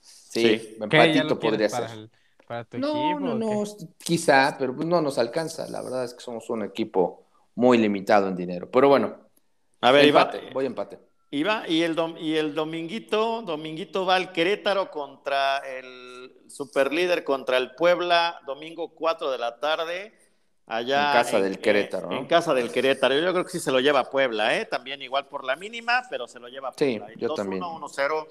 [0.00, 0.76] Sí, Sí.
[0.90, 1.90] ¿Qué, ya empatito podría ser.
[1.90, 2.10] el-
[2.48, 3.20] para tu No, equipo?
[3.20, 3.62] no, no,
[3.98, 5.68] quizá, pero no nos alcanza.
[5.68, 8.70] La verdad es que somos un equipo muy limitado en dinero.
[8.70, 9.16] Pero bueno,
[9.82, 10.98] A ver, Iba, empate, voy a empate.
[11.30, 17.58] Iba, y el dom- y el dominguito, dominguito va el Querétaro contra el superlíder contra
[17.58, 20.14] el Puebla, domingo 4 de la tarde.
[20.66, 22.16] Allá En casa del Querétaro, ¿no?
[22.18, 23.14] En casa del Querétaro.
[23.18, 24.64] Yo creo que sí se lo lleva Puebla, ¿eh?
[24.66, 27.14] También igual por la mínima, pero se lo lleva Sí, Puebla.
[27.18, 27.62] yo 2-1, también.
[27.62, 28.26] 1-0.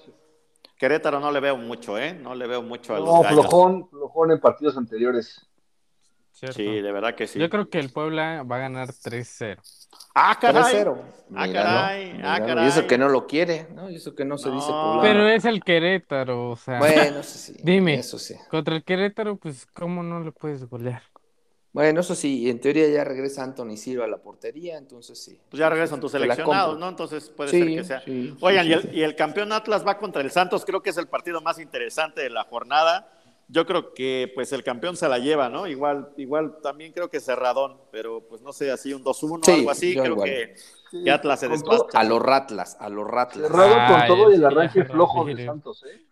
[0.76, 2.12] Querétaro no le veo mucho, ¿eh?
[2.14, 3.40] No le veo mucho a los No, gallos.
[3.40, 5.47] flojón, flojón en partidos anteriores.
[6.38, 6.56] Cierto.
[6.56, 7.38] Sí, de verdad que sí.
[7.38, 9.58] Yo creo que el Puebla va a ganar 3-0.
[10.14, 10.62] Ah, caray.
[10.74, 10.96] 3-0.
[11.34, 12.64] Ah, Míralo, caray, ah, caray.
[12.64, 13.90] Y eso que no lo quiere, ¿no?
[13.90, 14.54] Y eso que no se No.
[14.54, 15.02] dice poblano.
[15.02, 17.54] Pero es el Querétaro, o sea, Bueno, eso sí.
[17.62, 17.94] Dime.
[17.94, 18.34] Eso sí.
[18.50, 21.02] contra el Querétaro, pues, ¿cómo no le puedes golear?
[21.72, 25.38] Bueno, eso sí, en teoría ya regresa Anthony Silva a la portería, entonces sí.
[25.50, 26.78] Pues ya regresan tus seleccionados.
[26.78, 26.88] ¿no?
[26.88, 28.00] Entonces puede Sí, ser que sea.
[28.00, 28.88] sí, Oigan, sí, y, el, sí.
[28.94, 32.22] y el campeón Atlas va contra el Santos, creo que es el partido más interesante
[32.22, 33.12] de la jornada.
[33.50, 35.66] Yo creo que pues el campeón se la lleva, ¿no?
[35.66, 39.70] Igual, igual también creo que cerradón, pero pues no sé, así un 2-1 Sí, algo
[39.70, 40.28] así, creo igual.
[40.28, 40.54] que,
[41.04, 41.84] que Atlas se despacha.
[41.94, 43.48] A los Ratlas, a los Ratlas.
[43.50, 45.46] Cerrado con Ay, todo y el arranque flojo de.
[45.46, 46.02] Santos, ¿eh?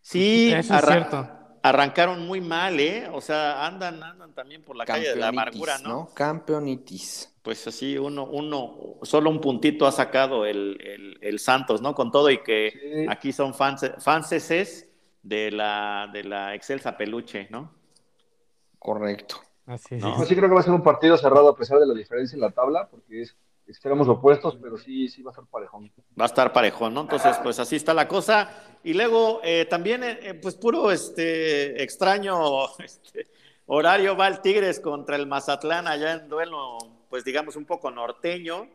[0.00, 1.28] Sí, Eso es cierto.
[1.62, 3.08] arrancaron muy mal, ¿eh?
[3.12, 6.10] O sea, andan, andan también por la calle de la amargura, ¿no?
[6.14, 7.34] Campeonitis.
[7.42, 11.94] Pues así, uno, uno, solo un puntito ha sacado el, el, el Santos, ¿no?
[11.94, 13.06] Con todo y que Sí.
[13.08, 14.87] aquí son fans, fanses
[15.22, 17.72] de la, de la Excelsa Peluche, ¿no?
[18.78, 19.40] Correcto.
[19.66, 20.02] Así es.
[20.02, 20.16] No.
[20.16, 22.36] Pues sí creo que va a ser un partido cerrado a pesar de la diferencia
[22.36, 23.36] en la tabla, porque es
[23.68, 25.92] extremos opuestos, pero sí, sí va a ser parejón.
[26.18, 27.02] Va a estar parejón, ¿no?
[27.02, 28.50] Entonces, pues así está la cosa.
[28.82, 33.28] Y luego, eh, también, eh, eh, pues puro este extraño este,
[33.66, 36.78] horario va el Tigres contra el Mazatlán allá en duelo,
[37.10, 38.68] pues digamos un poco norteño,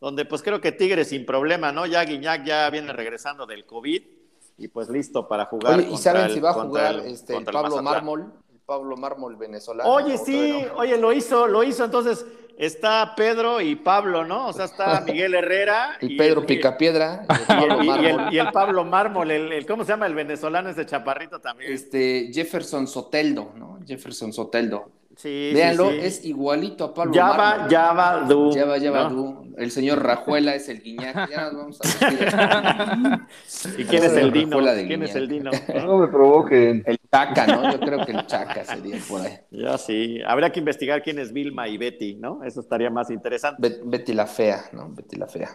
[0.00, 1.86] donde pues creo que Tigres sin problema, ¿no?
[1.86, 4.19] Ya Guiñac ya viene regresando del COVID
[4.60, 5.78] y pues listo para jugar.
[5.78, 7.84] Oye, ¿y saben el- si va a jugar el- este, el el Pablo Mazatlán?
[7.84, 8.32] Mármol?
[8.52, 9.90] El Pablo Mármol venezolano.
[9.90, 10.74] Oye, ¿O sí, no?
[10.78, 12.26] oye, lo hizo, lo hizo, entonces
[12.58, 14.48] está Pedro y Pablo, ¿no?
[14.48, 17.24] O sea, está Miguel Herrera Y Pedro el- Picapiedra.
[17.28, 20.06] y el y Pablo el, y el- el Pablo Mármol, el, el- ¿cómo se llama
[20.06, 21.72] el venezolano ese chaparrito también?
[21.72, 23.78] Este, Jefferson Soteldo, ¿no?
[23.86, 24.90] Jefferson Soteldo.
[25.20, 25.98] Sí, Véanlo, sí.
[26.00, 27.70] es igualito a Pablo Java, Mármol.
[27.70, 28.52] Java, Du.
[28.52, 29.08] Ya va, ya va, ¿no?
[29.10, 29.54] tú.
[29.58, 31.28] El señor Rajuela es el Guiñac.
[31.30, 33.26] Ya nos vamos a
[33.78, 34.58] ¿Y quién es el Dino?
[34.86, 35.50] ¿Quién es el Dino?
[35.74, 36.82] No me provoquen.
[36.86, 37.72] El Chaca, ¿no?
[37.72, 39.38] Yo creo que el Chaca sería por ahí.
[39.50, 42.42] Ya sí, habría que investigar quién es Vilma y Betty, ¿no?
[42.44, 43.60] Eso estaría más interesante.
[43.60, 44.88] Bet- Betty la fea, ¿no?
[44.90, 45.50] Betty la fea.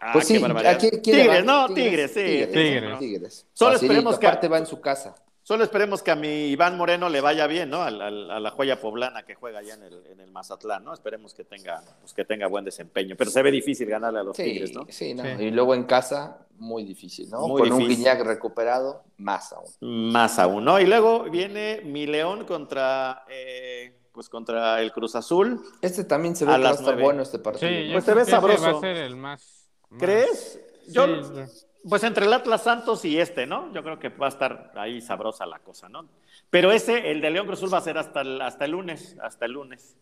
[0.00, 0.74] Ah, Pues qué sí, barbaridad.
[0.74, 1.44] ¿a quién- quién le Tigres, va?
[1.68, 2.20] no, Tigres, sí.
[2.20, 2.52] Tigres.
[2.52, 2.98] Tigres.
[2.98, 3.46] Tigres.
[3.52, 5.14] Solo Facilito, esperemos que- Aparte va en su casa.
[5.46, 7.80] Solo esperemos que a mi Iván Moreno le vaya bien, ¿no?
[7.82, 10.92] Al- al- a la joya poblana que juega allá en el, en el Mazatlán, ¿no?
[10.92, 13.14] Esperemos que tenga, pues, que tenga buen desempeño.
[13.16, 14.84] Pero se ve difícil ganarle a los Sí, Tigres, ¿no?
[14.88, 15.22] sí, no.
[15.22, 15.44] Sí.
[15.44, 17.46] Y luego en casa, muy difícil, ¿no?
[17.46, 17.86] Muy Con un.
[17.86, 20.10] Guiñac recuperado, más aún.
[20.10, 20.80] Más aún, ¿no?
[20.80, 25.62] Y luego viene mi León contra, eh, pues contra el Cruz Azul.
[25.80, 27.68] Este también se ve A que va a estar bueno este partido.
[27.70, 27.86] Sí, ¿no?
[27.86, 28.78] yo Pues se ve Va sabroso.
[28.78, 29.68] a ser el más.
[29.90, 30.60] más- ¿Crees?
[30.86, 31.66] Sí, Yo, sí.
[31.88, 33.72] Pues entre el Atlas Santos y este, ¿no?
[33.72, 36.08] Yo creo que va a estar ahí sabrosa la cosa, ¿no?
[36.50, 39.16] Pero ese, el de León Cruz Azul, va a ser hasta el, hasta el lunes,
[39.22, 39.96] hasta el lunes.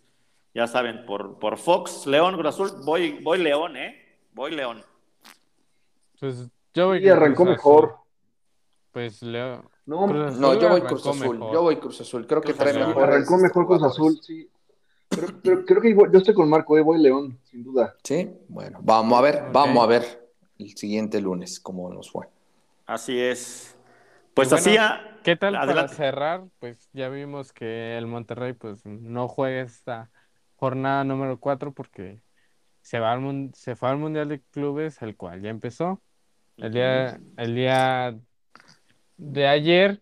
[0.55, 4.19] Ya saben, por, por Fox, León Cruz Azul, voy, voy León, ¿eh?
[4.33, 4.83] Voy León.
[6.19, 7.97] Pues yo voy Y arrancó Cruz mejor.
[8.91, 9.71] Pues Leo.
[9.85, 11.39] No, No, yo voy Cruz Azul.
[11.39, 11.53] mejor.
[11.53, 12.27] Yo voy Cruz Azul.
[12.27, 13.83] Creo que Cruz trae arrancó mejor Cruz.
[13.83, 14.49] Azul, sí.
[15.11, 17.95] Pero, pero creo que yo estoy con Marco, eh, voy León, sin duda.
[18.03, 20.24] Sí, bueno, vamos a ver, vamos a ver
[20.59, 22.29] el siguiente lunes cómo nos fue.
[22.87, 23.77] Así es.
[24.35, 25.95] Pues bueno, así, a- ¿Qué tal para Adelante.
[25.95, 26.45] cerrar?
[26.59, 30.11] Pues ya vimos que el Monterrey pues no juega esta
[30.57, 32.21] jornada número 4 porque
[32.83, 36.03] se va al mun- se fue al Mundial de Clubes, el cual ya empezó.
[36.57, 38.19] El día, el día
[39.17, 40.01] de ayer,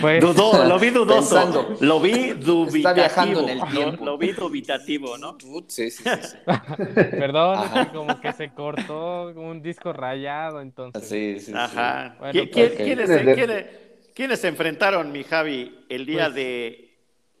[0.00, 1.34] pues Dudó, lo vi dudoso.
[1.34, 1.76] Pensando.
[1.80, 2.76] Lo vi dubitativo.
[2.76, 4.04] Está viajando en el tiempo.
[4.04, 5.36] Lo, vi dubitativo, ¿no?
[5.68, 6.10] Sí, sí, sí.
[6.22, 6.36] sí.
[6.94, 7.92] perdón, Ajá.
[7.92, 11.02] como que se cortó un disco rayado, entonces.
[11.08, 11.52] Sí, sí, sí.
[11.56, 12.16] Ajá.
[12.18, 12.76] Bueno, ¿Qui- pues, quién- ok.
[12.76, 13.66] ¿quiénes, ¿Quiénes de- quiénes-
[14.14, 16.91] quiénes se enfrentaron, mi Javi, el día Pues- de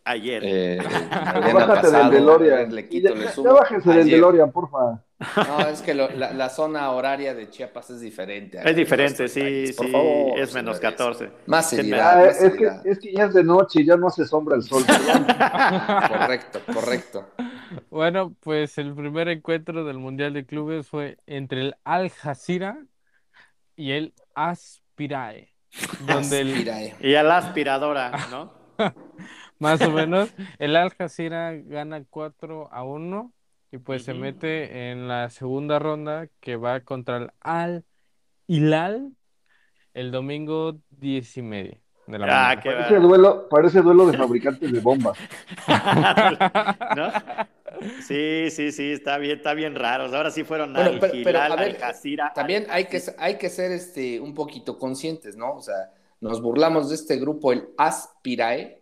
[0.04, 0.42] ayer?
[0.44, 0.78] Eh,
[1.22, 2.74] bájate pasado, del DeLorean.
[2.74, 3.48] le quito, ya, le sumo.
[3.48, 4.14] ya bájense del Ayer.
[4.16, 5.02] DeLorean, porfa.
[5.36, 8.58] No, es que lo- la, la zona horaria de Chiapas es diferente.
[8.64, 9.72] es diferente, sí.
[9.76, 9.92] Por sí.
[9.92, 10.80] favor, es menos señores.
[10.98, 11.30] 14.
[11.46, 14.08] Más seriedad, Ah, más es, que, es que ya es de noche y ya no
[14.08, 14.82] hace sombra el sol.
[16.08, 17.28] Correcto, correcto.
[17.90, 22.78] Bueno, pues el primer encuentro del Mundial de Clubes fue entre el Al Jazeera
[23.76, 25.54] y el Aspirae,
[26.06, 26.94] donde el, Aspirae.
[27.00, 28.52] Y a la aspiradora, ¿no?
[29.62, 33.32] más o menos el Al Jazeera gana 4 a 1
[33.70, 37.84] y pues se mete en la segunda ronda que va contra el Al
[38.46, 39.12] Hilal
[39.94, 42.62] el domingo 10 y media de la Ah, mañana.
[42.62, 45.16] qué Parece duelo, parece duelo de fabricantes de bombas.
[46.96, 47.10] ¿No?
[48.06, 50.04] Sí, sí, sí, está bien, está bien raro.
[50.04, 53.00] Ahora sí fueron Bueno, al pero- pero, Hilal, a ver, al Jazeera, También hay que,
[53.18, 55.54] hay que ser este, un poquito conscientes, ¿no?
[55.54, 58.81] O sea, nos burlamos de este grupo, el Aspirae,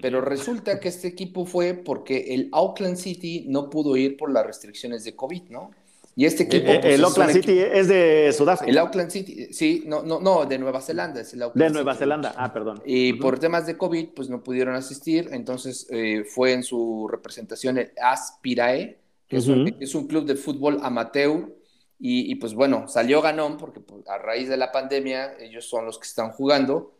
[0.00, 4.46] pero resulta que este equipo fue porque el Auckland City no pudo ir por las
[4.46, 5.70] restricciones de COVID, ¿no?
[6.16, 6.70] Y este equipo...
[6.70, 8.70] Eh, pues, el Auckland City es de Sudáfrica.
[8.70, 11.92] El Auckland City, sí, no, no, no, de Nueva Zelanda, es el Auckland de Nueva
[11.92, 12.00] City.
[12.00, 12.34] Zelanda.
[12.36, 12.82] Ah, perdón.
[12.84, 13.22] Y Ujú.
[13.22, 17.92] por temas de COVID, pues no pudieron asistir, entonces eh, fue en su representación el
[18.00, 18.98] Aspirae,
[19.28, 21.54] que es, un, es un club de fútbol amateur,
[21.98, 25.84] y, y, pues bueno, salió ganón, porque pues, a raíz de la pandemia ellos son
[25.84, 26.92] los que están jugando,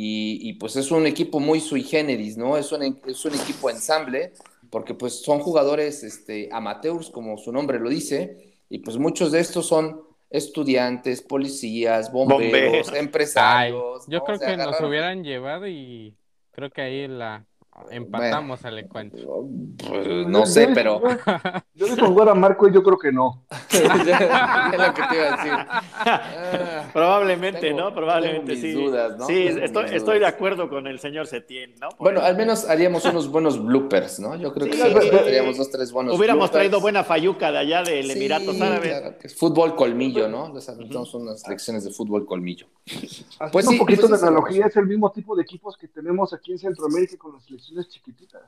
[0.00, 2.56] y, y, pues es un equipo muy sui generis, ¿no?
[2.56, 4.32] Es un, es un equipo ensamble,
[4.70, 9.40] porque pues son jugadores este, amateurs, como su nombre lo dice, y pues muchos de
[9.40, 12.88] estos son estudiantes, policías, bomberos, Bomberos.
[12.92, 14.04] Ay, empresarios.
[14.06, 14.24] yo ¿no?
[14.24, 16.14] creo O sea, que nos agarraron- hubieran llevado y
[16.52, 17.44] creo que ahí la
[17.90, 19.48] empatamos al encuentro.
[19.88, 21.00] Pues, no sé, pero
[21.78, 23.44] Yo, con jugar a Marco y yo creo que no.
[23.70, 25.52] es lo que te iba a decir.
[25.52, 27.94] Ah, Probablemente, Tengo- ¿no?
[27.94, 28.84] Probablemente tengo mis sí.
[28.84, 29.26] dudas, ¿no?
[29.26, 31.88] Sí, Tengo estoy, mis estoy de acuerdo con el señor Setién, ¿no?
[31.98, 34.34] Bueno, al menos haríamos unos buenos bloopers, ¿no?
[34.36, 35.16] Yo creo que Sí, sí, sí.
[35.16, 36.52] haríamos dos, tres buenos Hubiéramos bloopers.
[36.52, 38.88] traído buena fayuca de allá del Sí, Emiratos Árabes.
[38.98, 40.52] claro fútbol colmillo, ¿no?
[40.52, 42.66] Les aventamos unas lecciones de fútbol colmillo.
[42.86, 45.86] Haciendo Pues sí, un poquito pues de analogía, es el mismo tipo de equipos que
[45.88, 48.42] tenemos aquí en Centroamérica con las selecciones chiquititas.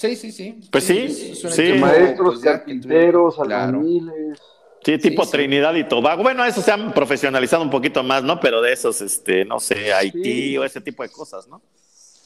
[0.00, 0.58] Sí, sí, sí.
[0.70, 1.72] Pues sí, sí.
[1.74, 3.78] Maestros, pues, carpinteros, claro.
[3.78, 4.38] albañiles.
[4.82, 5.32] Sí, tipo sí.
[5.32, 6.22] Trinidad y Tobago.
[6.22, 8.40] Bueno, esos se han profesionalizado un poquito más, ¿no?
[8.40, 10.58] Pero de esos, este, no sé, Haití Sí.
[10.58, 11.60] o ese tipo de cosas, ¿no?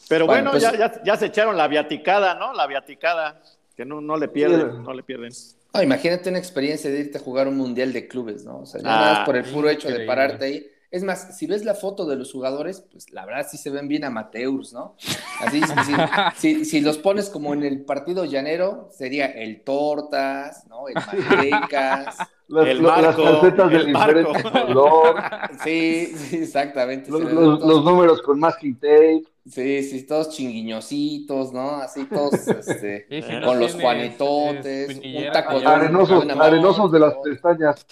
[0.09, 2.53] Pero Bueno, bueno, pues- ya, ya, ya se echaron la viaticada, ¿no?
[2.53, 3.43] La viaticada,
[3.77, 4.79] que no, no le pierden, Sí.
[4.85, 5.33] no le pierden.
[5.75, 8.61] No, imagínate una experiencia de irte a jugar un mundial de clubes, ¿no?
[8.61, 10.67] O sea, ya Ah, nada más por el puro hecho de pararte ahí.
[10.95, 13.89] Es más, si ves la foto de los jugadores, pues la verdad sí se ven
[13.89, 14.95] bien amateurs, ¿no?
[15.41, 15.67] Así, si,
[16.37, 20.87] si- si los pones como en el partido llanero, sería el Tortas, ¿no?
[20.87, 22.17] El Mantecas.
[22.47, 24.51] Las, El lo- las marco, calcetas de el diferente marco.
[24.67, 25.17] color,
[25.65, 27.11] Sí, sí, exactamente.
[27.11, 29.25] los, números con masking tape.
[29.51, 31.73] Sí, sí, todos chinguiñositos, ¿no?
[31.77, 36.25] Así todos, este, si Con no los tienes, juanetotes, espinillera, un taco pues, de Arenosos,
[36.41, 37.87] arenosos de las pestañas.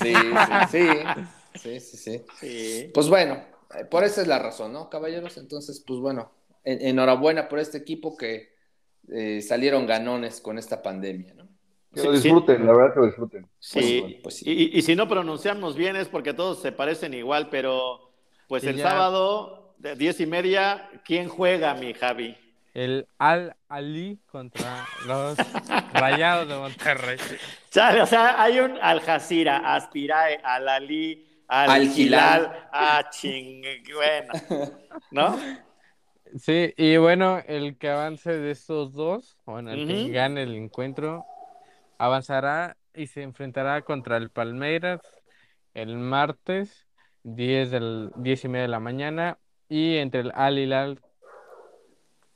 [0.00, 0.88] Sí, sí, sí.
[1.54, 2.24] Sí, sí, sí.
[2.40, 2.90] Sí.
[2.92, 3.44] Pues bueno,
[3.78, 5.36] eh, por esa es la razón, ¿no, caballeros?
[5.36, 6.32] Entonces, pues bueno,
[6.64, 8.52] en- enhorabuena por este equipo que
[9.12, 11.44] eh, salieron ganones con esta pandemia, ¿no?
[11.92, 12.22] Que Sí, lo sí.
[12.22, 13.46] disfruten, la verdad que lo disfruten.
[13.58, 14.44] Sí, Pues, pues sí.
[14.46, 18.10] Y, y si no pronunciamos bien es porque todos se parecen igual, pero
[18.48, 18.88] pues el ya.
[18.90, 22.36] sábado de diez y media, ¿quién juega, mi Javi?
[22.72, 25.36] El Al Ali contra los
[25.92, 27.18] Rayados de Monterrey.
[27.70, 31.70] Chale, o sea, hay un Al Jazeera, Aspirae, Al Ali, Al,
[32.14, 33.62] Al ah, ching,
[33.94, 34.32] bueno,
[35.10, 35.36] ¿no?
[36.38, 41.24] Sí, y bueno, el que avance de estos dos, bueno, el que gane el encuentro,
[41.98, 45.00] avanzará y se enfrentará contra el Palmeiras
[45.74, 46.86] el martes
[47.24, 49.38] 10, del, 10 y media de la mañana.
[49.68, 51.00] Y entre el Al Hilal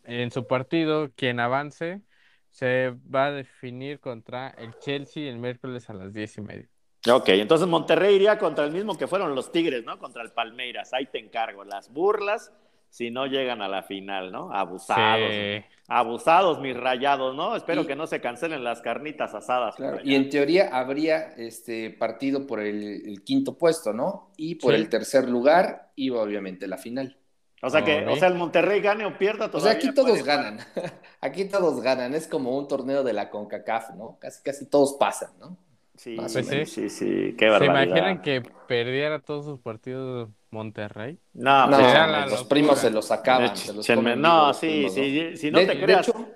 [0.04, 2.02] en su partido, quien avance
[2.50, 6.68] se va a definir contra el Chelsea el miércoles a las 10 y media.
[7.10, 9.98] Ok, entonces Monterrey iría contra el mismo que fueron los Tigres, ¿no?
[9.98, 10.92] Contra el Palmeiras.
[10.92, 11.64] Ahí te encargo.
[11.64, 12.52] Las burlas
[12.90, 14.50] si no llegan a la final, ¿no?
[14.52, 15.30] Abusados.
[15.30, 15.62] Sí.
[15.88, 17.54] Abusados, mis rayados, ¿no?
[17.54, 19.76] Espero Y- que no se cancelen las carnitas asadas.
[19.76, 24.30] Claro, y en teoría habría este partido por el, el quinto puesto, ¿no?
[24.36, 24.80] Y por Sí.
[24.80, 27.16] el tercer lugar iba obviamente la final.
[27.62, 29.72] O sea que, o sea, el Monterrey gane o pierda O todavía.
[29.72, 30.58] sea, aquí todos puede- ganan.
[31.20, 32.14] Aquí todos ganan.
[32.14, 34.16] Es como un torneo de la CONCACAF, ¿no?
[34.20, 35.56] Casi, casi todos pasan, ¿no?
[35.98, 37.84] Sí, o sí, sí, sí, qué ¿Se barbaridad.
[37.86, 41.18] imaginan que perdiera todos sus partidos Monterrey?
[41.32, 42.48] No, No, pues, era la los locura.
[42.48, 43.50] primos se los acaban.
[43.50, 46.08] Ch- se los chenme- comen no, sí, primos, sí, si no de, te de creas.
[46.08, 46.28] hecho,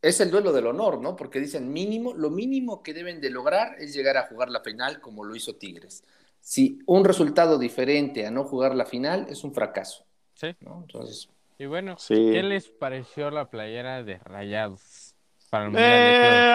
[0.00, 1.16] es el duelo del honor, ¿no?
[1.16, 5.00] Porque dicen mínimo, lo mínimo que deben de lograr es llegar a jugar la final
[5.00, 6.04] como lo hizo Tigres.
[6.40, 10.54] Si un resultado diferente a no jugar la final es un fracaso, Sí.
[10.60, 10.78] ¿no?
[10.82, 12.14] Entonces, Y bueno, Sí.
[12.32, 15.09] ¿qué les pareció la playera de Rayados
[15.50, 16.46] para el Mundial de Eh, Clubes?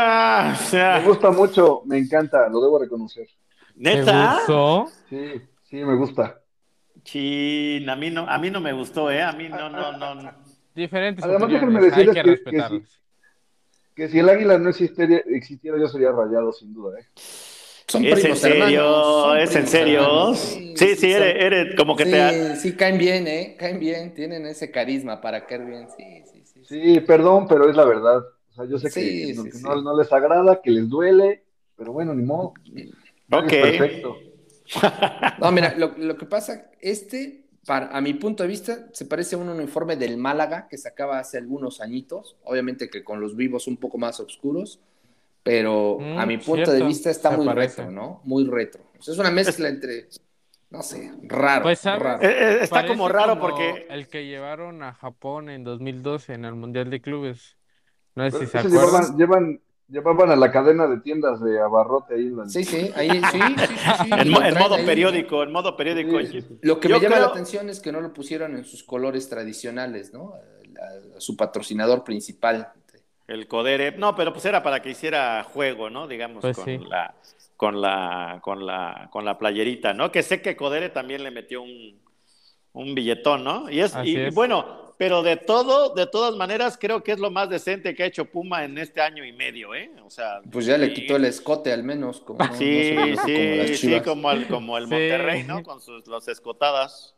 [0.53, 3.27] o sea, Me gusta mucho, me encanta, lo debo reconocer.
[3.27, 4.37] ¿Te ¿Neta?
[4.37, 4.85] gustó?
[5.09, 6.41] Sí, sí, me gusta.
[7.03, 9.21] Chin, a mí no, a mí no me gustó, ¿eh?
[9.21, 10.15] A mí no, no, no.
[10.15, 10.31] no.
[10.73, 12.83] Diferentes Además, déjenme opiniones, hay decirles que que-
[13.95, 16.99] que si el águila no existiera, existiera yo sería rayado, sin duda.
[16.99, 17.05] ¿eh?
[17.87, 18.61] son ¿Es en primos serio?
[18.61, 20.33] hermanos, ¿Es en serio?
[20.33, 22.55] Sí, sí, son- eres, eres como que sí, te...
[22.57, 23.55] sí, caen bien, ¿eh?
[23.57, 25.87] Caen bien, tienen ese carisma para caer bien.
[25.95, 26.65] Sí, sí, sí.
[26.65, 26.93] sí.
[26.95, 28.21] Sí, perdón, pero es la verdad.
[28.55, 29.63] O sea, yo sé que, Sí, que no- sí, que sí.
[29.63, 31.43] no, no les agrada, que les duele,
[31.75, 32.53] pero bueno, ni modo.
[33.31, 33.51] Ok.
[33.61, 34.17] Perfecto.
[35.37, 39.35] No, mira, lo, lo que pasa, este, para, a mi punto de vista, se parece
[39.35, 43.67] a un uniforme del Málaga que sacaba hace algunos añitos, obviamente que con los vivos
[43.67, 44.79] un poco más oscuros,
[45.43, 47.81] pero Mm, a mi punto cierto, de vista está se muy parece.
[47.81, 48.21] retro, ¿no?
[48.23, 48.81] Muy retro.
[48.97, 50.07] O sea, es una mezcla entre,
[50.69, 51.63] no sé, raro.
[51.63, 52.23] Pues, raro.
[52.23, 53.87] Eh, eh, está Parece como raro como porque...
[53.89, 57.57] El que llevaron a Japón en 2012 en el Mundial de Clubes.
[58.15, 59.01] No sé Pero si se esos acuerdan.
[59.17, 62.27] llevaban, llevan, llevaban a la cadena de tiendas de abarrote ahí.
[62.27, 64.85] en la- Sí, sí, ahí, sí, sí, sí, sí, En, mo- modo ahí.
[64.85, 66.17] periódico, en modo periódico.
[66.61, 68.83] Lo que Yo me llama creo- la atención es que no lo pusieron en sus
[68.83, 70.33] colores tradicionales, ¿no?
[70.33, 72.71] A, a su patrocinador principal.
[73.27, 76.07] El Codere, no, pero pues era para que hiciera juego, ¿no?
[76.07, 76.77] Digamos, Pues con sí.
[76.77, 77.15] la,
[77.57, 80.11] con la, con la, con la playerita, ¿no?
[80.11, 81.99] Que sé que Codere también le metió un,
[82.73, 83.67] un billetón, ¿no?
[83.69, 84.35] Y es, y, es.
[84.35, 88.05] bueno, pero de todo, de todas maneras, creo que es lo más decente que ha
[88.05, 89.91] hecho Puma en este año y medio, ¿eh?
[90.05, 90.93] O sea, Pues ya le sí.
[90.93, 92.21] quitó el escote al menos.
[92.21, 94.89] Como, no- Sí, vio como sí, sí, como el, como el Sí.
[94.91, 95.63] Monterrey, ¿no?
[95.63, 97.15] Con sus los escotadas.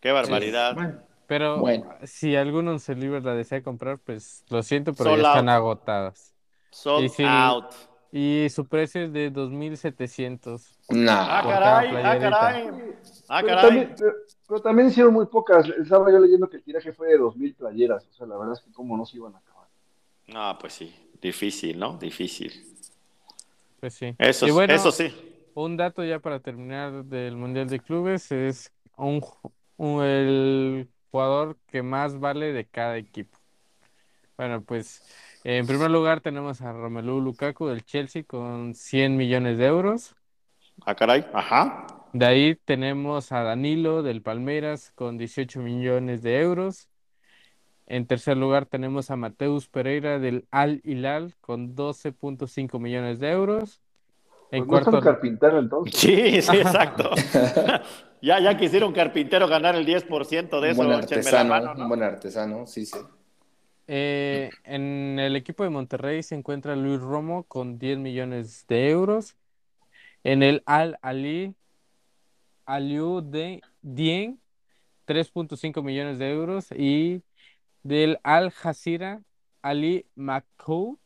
[0.00, 0.74] Qué barbaridad.
[0.74, 1.88] Bueno, Pero Bueno.
[2.04, 5.56] si alguno se libre la desea comprar, pues lo siento, pero Sold ya están out.
[5.56, 6.34] agotadas.
[6.70, 7.24] Sold Y sí.
[7.26, 7.66] out.
[8.12, 10.62] Y su precio es de 2.700.
[10.90, 11.10] no.
[11.12, 12.68] Ah, caray, ah, caray.
[13.28, 13.64] Ah, caray.
[13.66, 13.94] también,
[14.46, 15.68] pero, también hicieron muy pocas.
[15.68, 18.06] Estaba yo leyendo que el tiraje fue de 2.000 playeras.
[18.06, 19.66] O sea, la verdad es que cómo no se iban a acabar.
[20.28, 21.96] No, pues sí, difícil, ¿no?
[21.96, 22.52] Difícil.
[23.80, 24.14] Pues sí.
[24.18, 25.12] Eso, Y bueno, eso sí.
[25.54, 29.22] Un dato ya para terminar del Mundial de Clubes es un,
[29.76, 33.38] un- el jugador que más vale de cada equipo.
[34.36, 35.02] Bueno, pues
[35.44, 40.14] en primer lugar tenemos a Romelu Lukaku del Chelsea con 100 millones de euros.
[40.86, 41.24] Ah, caray.
[41.32, 41.86] Ajá.
[42.18, 46.88] De ahí tenemos a Danilo del Palmeiras con 18 millones de euros.
[47.86, 53.82] En tercer lugar tenemos a Mateus Pereira del Al Hilal con 12.5 millones de euros.
[54.50, 55.94] En Pues no es tan cuarto, carpintero entonces.
[56.00, 57.10] Sí, sí, exacto.
[58.22, 61.50] ya, ya quisiera un carpintero ganar el 10% de un eso, buen échenme la artesano,
[61.50, 61.88] mano, un ¿no?
[61.88, 62.98] buen artesano, sí, sí.
[63.88, 69.36] Eh, en el equipo de Monterrey se encuentra Luis Romo con 10 millones de euros.
[70.24, 71.54] En el Al Ali,
[72.66, 74.40] Aliou de Dien,
[75.06, 76.66] 3.5 millones de euros.
[76.72, 77.22] Y
[77.82, 79.22] del Al Jazeera,
[79.62, 80.98] Ali Makoud,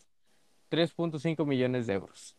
[0.70, 2.36] 3.5 millones de euros.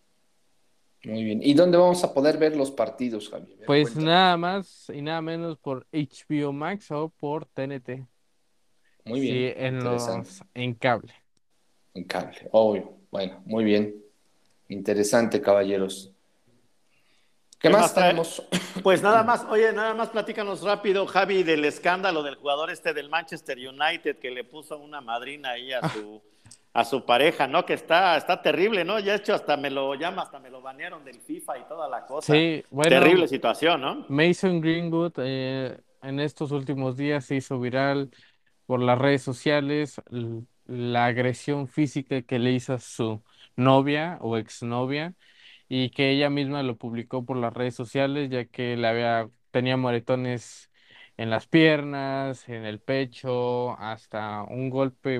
[1.03, 1.41] Muy bien.
[1.43, 3.63] ¿Y dónde vamos a poder ver los partidos, Javier?
[3.63, 4.05] A Pues cuéntame.
[4.07, 8.07] nada más y nada menos por HBO Max o por TNT.
[9.05, 9.35] Muy bien.
[9.35, 10.07] Sí, en los
[10.53, 11.13] en cable.
[11.93, 12.97] En cable, obvio.
[13.09, 13.95] Bueno, muy bien.
[14.69, 16.13] Interesante, caballeros.
[17.61, 18.43] ¿Qué, ¿Qué más tenemos?
[18.83, 23.09] Pues nada más, oye, nada más platícanos rápido, Javi, del escándalo del jugador este del
[23.09, 26.19] Manchester United que le puso una madrina ahí a su,
[26.73, 27.63] a su pareja, ¿no?
[27.63, 28.97] Que está, está terrible, ¿no?
[28.99, 32.07] Ya hecho hasta me lo llama, hasta me lo banearon del FIFA y toda la
[32.07, 32.33] cosa.
[32.33, 34.05] Sí, bueno, Terrible situación, ¿no?
[34.09, 38.09] Mason Greenwood eh, en estos últimos días se hizo viral
[38.65, 40.01] por las redes sociales
[40.65, 43.21] la agresión física que le hizo a su
[43.55, 45.13] novia o exnovia
[45.73, 50.69] y que ella misma lo publicó por las redes sociales ya que había tenía moretones
[51.17, 55.19] en las piernas, en el pecho, hasta un golpe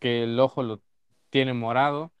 [0.00, 0.82] que el ojo lo
[1.30, 2.12] tiene morado.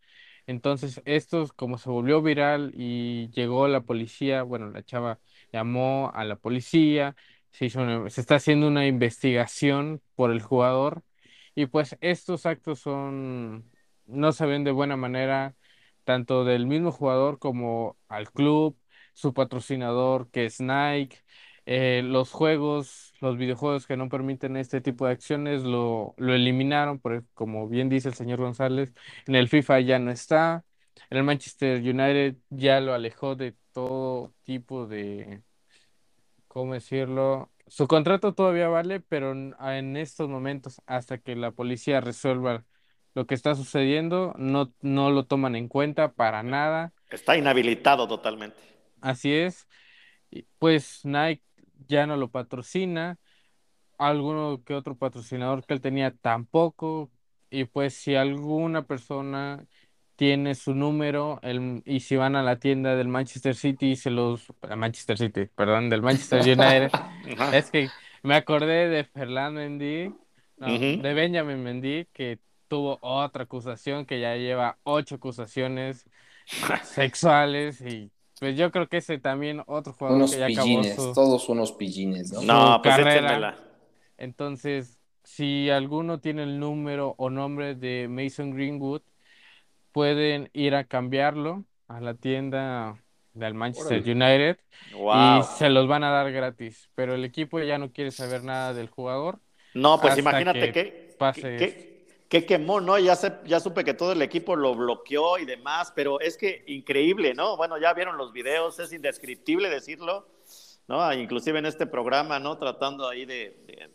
[0.46, 5.20] Entonces, esto como se volvió viral y llegó la policía, bueno, la chava
[5.52, 7.16] llamó a la policía,
[7.50, 11.02] se, hizo se está haciendo una investigación por el jugador
[11.54, 13.70] y pues estos actos son,
[14.06, 15.56] no se ven de buena manera,
[16.04, 18.78] tanto del mismo jugador como al club,
[19.14, 21.18] su patrocinador que es Nike,
[21.66, 26.98] eh, los juegos, los videojuegos que no permiten este tipo de acciones lo, lo eliminaron,
[27.00, 28.92] por, como bien dice el señor González,
[29.26, 30.64] en el FIFA ya no está,
[31.10, 35.42] en el Manchester United ya lo alejó de todo tipo de,
[36.48, 37.50] ¿cómo decirlo?
[37.66, 42.64] Su contrato todavía vale, pero en estos momentos, hasta que la policía resuelva
[43.14, 46.92] lo que está sucediendo, no, no lo toman en cuenta para nada.
[47.10, 48.56] Está inhabilitado totalmente.
[49.00, 49.68] Así es.
[50.58, 51.42] Pues Nike
[51.86, 53.18] ya no lo patrocina,
[53.98, 57.10] alguno que otro patrocinador que él tenía tampoco,
[57.50, 59.64] y pues si alguna persona
[60.16, 61.40] tiene su número
[61.84, 66.02] y si van a la tienda del Manchester City se los Manchester City, perdón, del
[66.02, 66.90] Manchester United,
[67.52, 67.88] es que
[68.22, 70.14] me acordé de Ferland Mendy,
[70.56, 72.38] de Benjamin Mendy que
[72.74, 76.08] tuvo otra acusación que ya lleva ocho acusaciones
[76.82, 78.10] sexuales y
[78.40, 82.42] pues yo creo que ese también otro jugador que ya pillines, todos unos pillines, ¿no?
[82.42, 83.56] No, pues carrera.
[84.18, 89.02] Entonces, si alguno tiene el número o nombre de Mason Greenwood,
[89.92, 93.00] pueden ir a cambiarlo a la tienda
[93.34, 94.58] del Manchester United
[94.90, 98.74] y se los van a dar gratis, pero el equipo ya no quiere saber nada
[98.74, 99.38] del jugador.
[99.74, 101.93] No, pues imagínate que, pase que
[102.42, 102.98] quemó, ¿no?
[102.98, 107.34] Ya, ya supe que todo el equipo lo bloqueó y demás, pero es que increíble,
[107.34, 107.56] ¿no?
[107.56, 110.26] Bueno, ya vieron los videos, es indescriptible decirlo,
[110.88, 111.12] ¿no?
[111.12, 112.58] Inclusive en este programa, ¿no?
[112.58, 113.88] Tratando ahí de,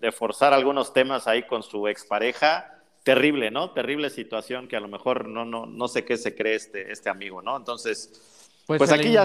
[0.00, 2.74] de, forzar algunos temas ahí con su expareja.
[3.04, 3.70] Terrible, ¿no?
[3.70, 7.08] Terrible situación que a lo mejor no, no, no sé qué se cree este, este
[7.08, 7.56] amigo, ¿no?
[7.56, 9.24] Entonces, pues, pues aquí ya...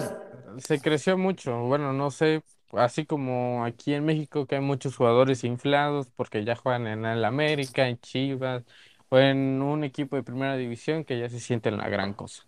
[0.59, 2.43] Se creció mucho, bueno, no sé,
[2.77, 7.25] así como aquí en México que hay muchos jugadores inflados porque ya juegan en el
[7.25, 8.63] América, en Chivas
[9.09, 12.45] o en un equipo de primera división que ya se sienten la gran cosa.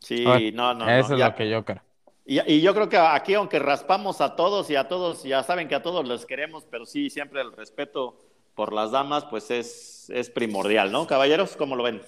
[0.00, 0.88] Sí, no, no.
[0.88, 1.82] Eso es lo que yo creo.
[2.26, 5.74] Y, yo creo que aquí, aunque raspamos a todos y a todos, ya saben que
[5.74, 8.18] a todos los queremos, pero sí, siempre el respeto
[8.54, 11.06] por las damas, pues es, es primordial, ¿no?
[11.06, 12.02] Caballeros, ¿cómo lo ven?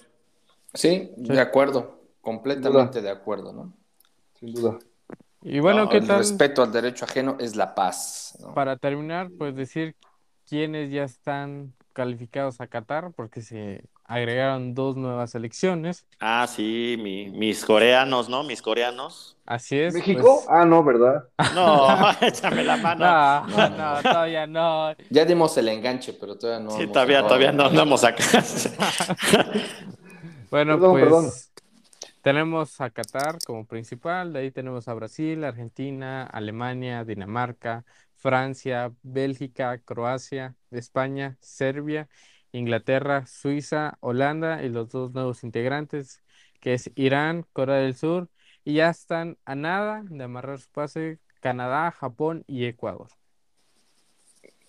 [0.73, 3.73] Sí, de acuerdo, completamente de acuerdo, ¿no?
[4.39, 4.79] Sin duda.
[5.45, 8.37] Y bueno, ¿qué el respeto al derecho ajeno es la paz.
[8.55, 9.95] Para terminar, pues decir
[10.47, 16.05] quiénes ya están calificados a Qatar, porque se agregaron dos nuevas selecciones.
[16.19, 18.43] Ah, sí, mis coreanos, ¿no?
[18.43, 19.37] Mis coreanos.
[19.45, 19.93] Así es.
[19.93, 20.41] ¿México?
[20.45, 20.47] Pues.
[20.49, 21.25] Ah, no, ¿verdad?
[21.53, 21.87] No,
[22.21, 23.47] échame la mano.
[23.47, 24.95] No, no, todavía no.
[25.09, 26.71] Ya dimos el enganche, pero todavía no.
[26.71, 28.23] Sí, todavía, todavía no andamos acá.
[30.49, 31.52] bueno, pues.
[32.23, 37.83] Tenemos a Qatar como principal, de ahí tenemos a Brasil, Argentina, Alemania, Dinamarca,
[38.15, 42.07] Francia, Bélgica, Croacia, España, Serbia,
[42.53, 46.23] Inglaterra, Suiza, Holanda y los dos nuevos integrantes,
[46.61, 48.29] que es Irán, Corea del Sur,
[48.63, 53.09] y ya están a nada de amarrar su pase Canadá, Japón y Ecuador.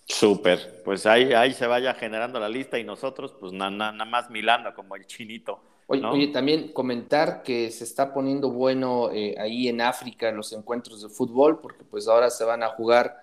[0.07, 4.75] Súper, pues ahí, ahí se vaya generando la lista y nosotros pues nada más milando
[4.75, 5.63] como el chinito.
[5.87, 11.03] Oye, también comentar que se está poniendo bueno eh, ahí en África en los encuentros
[11.03, 13.17] de fútbol, porque pues ahora se van a jugar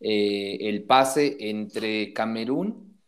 [0.00, 2.98] eh, el pase entre Camerún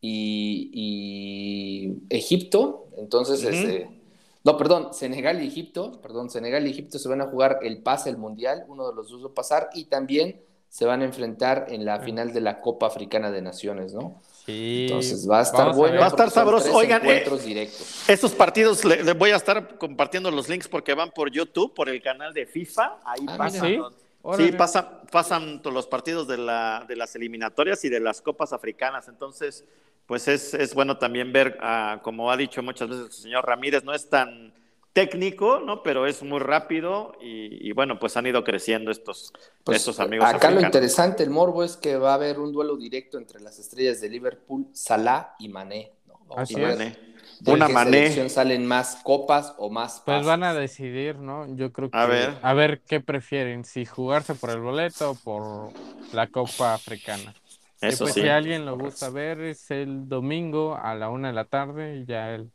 [0.00, 2.86] y, Egipto.
[2.96, 3.90] Entonces, este,
[4.44, 8.08] no, perdón, Senegal y Egipto, perdón, Senegal y Egipto se van a jugar el pase
[8.08, 11.66] el Mundial, uno de los dos va a pasar, y también se van a enfrentar
[11.70, 14.20] en la final de la Copa Africana de Naciones, ¿no?
[14.50, 15.98] Entonces va a estar bueno.
[15.98, 16.74] Va a estar sabroso.
[16.74, 18.08] Oigan, eh, directos.
[18.08, 22.02] estos partidos les voy a estar compartiendo los links porque van por YouTube, por el
[22.02, 22.98] canal de FIFA.
[23.04, 23.60] Ahí ah, pasan.
[24.36, 24.52] ¿sí?
[24.52, 29.08] pasan, pasan los partidos de, la, de las eliminatorias y de las copas africanas.
[29.08, 29.64] Entonces,
[30.06, 33.84] pues es, es bueno también ver, uh, como ha dicho muchas veces el señor Ramírez,
[33.84, 34.52] no es tan
[34.92, 35.82] técnico, ¿no?
[35.82, 39.32] Pero es muy rápido y, bueno, pues han ido creciendo estos,
[39.64, 40.28] pues, estos amigos.
[40.28, 43.58] Acá lo interesante, el morbo, es que va a haber un duelo directo entre las
[43.58, 45.92] estrellas de Liverpool, Salah y Mané.
[46.06, 46.18] ¿no?
[46.36, 46.98] Así es.
[47.46, 48.28] Una Mané.
[48.28, 50.02] salen más copas o más.
[50.04, 51.46] Pues van a decidir, ¿no?
[51.56, 51.96] Yo creo que.
[51.96, 52.38] A ver.
[52.42, 55.72] A ver qué prefieren, si jugarse por el boleto o por
[56.12, 57.34] la Copa Africana.
[57.80, 58.22] Eso pues, sí.
[58.22, 62.04] Si a alguien lo gusta ver, es el domingo a la una de la tarde,
[62.06, 62.50] ya el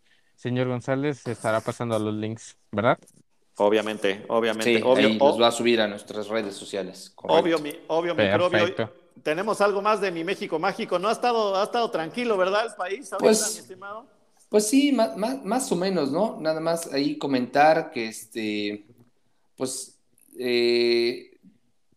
[0.46, 3.00] señor González estará pasando a los links, ¿verdad?
[3.58, 4.80] Obviamente, obviamente.
[4.80, 7.12] Sí, obvio, ahí los va a subir a nuestras redes sociales.
[7.16, 7.34] correcto.
[7.42, 8.76] obvio, mi, obvio, mi Perfecto.
[8.76, 8.94] propio.
[9.24, 11.00] Tenemos algo más de mi México mágico.
[11.00, 12.66] No ha estado, ha estado tranquilo, ¿verdad?
[12.66, 14.08] El país ahorita, Pues, mi estimado.
[14.50, 16.38] Pues sí, más, más, más o menos, ¿no?
[16.40, 18.86] Nada más ahí comentar que este,
[19.56, 20.00] pues
[20.38, 21.38] eh,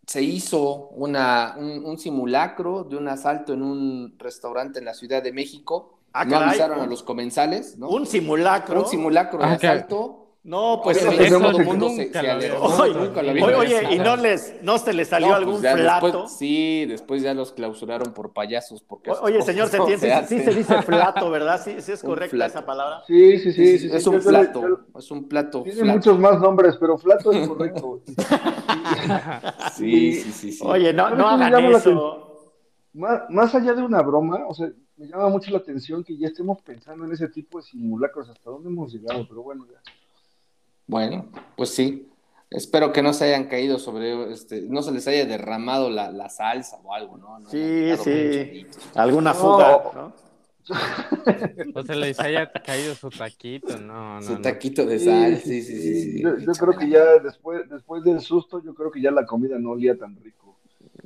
[0.07, 5.23] se hizo una, un, un simulacro de un asalto en un restaurante en la Ciudad
[5.23, 5.98] de México.
[6.13, 6.49] Ah, no caray.
[6.51, 7.89] avisaron a los comensales, ¿no?
[7.91, 8.81] Un simulacro.
[8.83, 10.25] Un simulacro de Ah, asalto.
[10.45, 13.31] No, pues Obviamente eso todo el nunca mundo lo se, se alertó, Oye, nunca lo
[13.33, 13.95] oye, había oye, visto.
[13.95, 17.53] y no les, no se les salió No, algún pues después- sí, después ya los
[17.53, 18.83] clausuraron por payasos.
[18.83, 21.61] Porque O- Oye, señor no Setién, sí, sí se dice flato, ¿verdad?
[21.63, 22.51] Sí, sí es Un correcta flato.
[22.51, 23.03] esa palabra.
[23.07, 23.79] Sí, sí, sí.
[23.79, 25.97] sí, es sí, un yo- plato, yo- es un plato Tiene flato.
[25.99, 28.01] muchos más nombres, pero flato es correcto.
[29.75, 30.65] Sí, sí, sí, sí.
[30.65, 32.51] Oye, no, ¿Sabes no hagan eso.
[32.95, 36.29] Más, más allá de una broma, o sea, me llama mucho la atención que ya
[36.29, 38.29] estemos pensando en ese tipo de simulacros.
[38.29, 39.27] ¿Hasta dónde hemos llegado?
[39.29, 39.81] Pero bueno, ya.
[40.87, 41.27] Bueno,
[41.57, 42.09] pues sí.
[42.51, 46.31] Espero que no se hayan caído sobre, este, no se les haya derramado la, la
[46.31, 47.39] salsa o algo, ¿no?
[47.41, 48.67] No Sí, sí.
[48.95, 49.39] Alguna No.
[49.39, 50.13] fuga, ¿no?
[51.75, 54.23] O se les haya caído su taquito, no, no.
[54.23, 54.41] Su no.
[54.41, 56.03] taquito de sal, sí, sí, sí.
[56.13, 56.23] sí.
[56.23, 59.59] Yo, yo creo que ya después, después del susto, yo creo que ya la comida
[59.59, 60.48] no olía tan rico.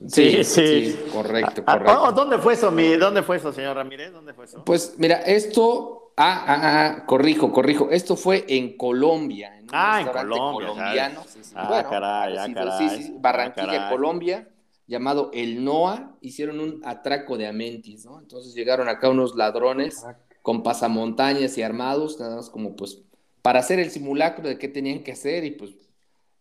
[0.09, 0.97] Sí, sí.
[1.12, 2.03] correcto, Ah, correcto.
[2.03, 2.97] oh, ¿Dónde fue eso, mi?
[2.97, 4.12] ¿Dónde fue eso, señor Ramírez?
[4.12, 4.64] ¿Dónde fue eso?
[4.64, 6.61] Pues mira, esto, ah, ah,
[6.97, 11.24] ah, corrijo, corrijo, esto fue en Colombia, en un Ah, en restaurante Colombia, colombiano.
[11.28, 11.53] sí, sí.
[11.57, 12.88] Ah, Bueno, caray, ah, caray.
[12.90, 13.90] sí, sí, Barranquilla, Ah, caray.
[13.90, 14.49] Colombia,
[14.86, 18.18] llamado El Noa, hicieron un atraco de Amentis, ¿no?
[18.18, 20.05] Entonces llegaron acá unos ladrones
[20.43, 22.99] con pasamontañas y armados, nada más como pues
[23.43, 25.70] para hacer el simulacro de qué tenían que hacer y pues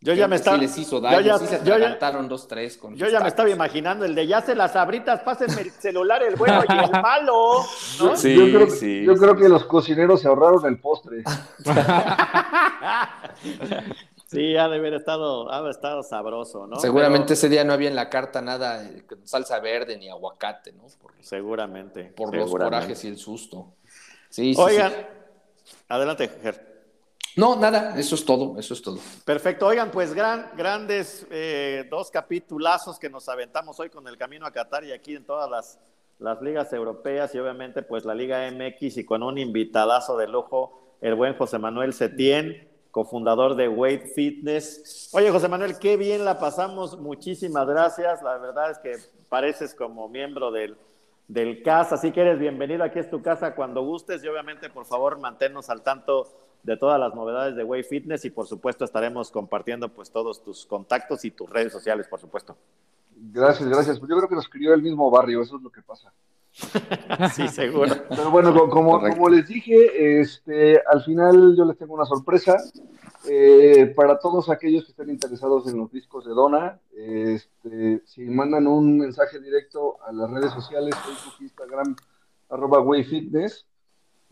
[0.03, 0.57] Yo ya me estaba.
[0.57, 3.07] sí les hizo daño, yo ya, sí se yo ya- atragantaron dos, tres con yo
[3.07, 6.63] ya me estaba imaginando el de ya se las abritas, pásenme el celular, el bueno
[6.67, 7.63] y el malo.
[7.99, 8.15] ¿no?
[8.17, 9.41] Sí, yo creo, sí, yo sí, creo sí.
[9.43, 11.23] que los cocineros se ahorraron el postre.
[14.27, 16.79] Sí, ha de haber estado, ha de haber estado sabroso, ¿no?
[16.79, 20.07] Seguramente Pero- ese día no había en la carta nada eh, con salsa verde ni
[20.09, 20.83] aguacate, ¿no?
[21.01, 22.05] Por, seguramente.
[22.15, 23.73] por los corajes y el susto.
[24.29, 25.75] Sí, sí, Oigan, sí.
[25.89, 26.70] adelante, Ger.
[27.37, 28.99] No, nada, eso es todo, eso es todo.
[29.25, 29.67] Perfecto.
[29.67, 34.51] Oigan, pues gran, grandes eh, dos capitulazos que nos aventamos hoy con el camino a
[34.51, 35.79] Qatar y aquí en todas las,
[36.19, 40.97] las ligas europeas y obviamente pues la Liga MX y con un invitadazo de lujo,
[40.99, 45.09] el buen José Manuel Setién, cofundador de Weight Fitness.
[45.13, 46.99] Oye, José Manuel, qué bien la pasamos.
[46.99, 48.21] Muchísimas gracias.
[48.21, 48.97] La verdad es que
[49.29, 50.75] pareces como miembro del,
[51.29, 52.83] del CAS, así que eres bienvenido.
[52.83, 56.99] Aquí es tu casa cuando gustes y obviamente, por favor, manténnos al tanto de todas
[56.99, 61.31] las novedades de Way Fitness y por supuesto estaremos compartiendo pues todos tus contactos y
[61.31, 62.55] tus redes sociales, por supuesto.
[63.15, 63.99] Gracias, gracias.
[63.99, 66.11] Pues yo creo que nos crió el mismo barrio, eso es lo que pasa.
[67.33, 67.93] Sí, seguro.
[68.09, 72.57] Pero bueno, co- como, les dije, este, al final yo les tengo una sorpresa.
[73.29, 78.65] Eh, para todos aquellos que estén interesados en los discos de Dona, este, si mandan
[78.65, 81.95] un mensaje directo a las redes sociales, Facebook, Instagram,
[82.49, 83.67] arroba wayfitness,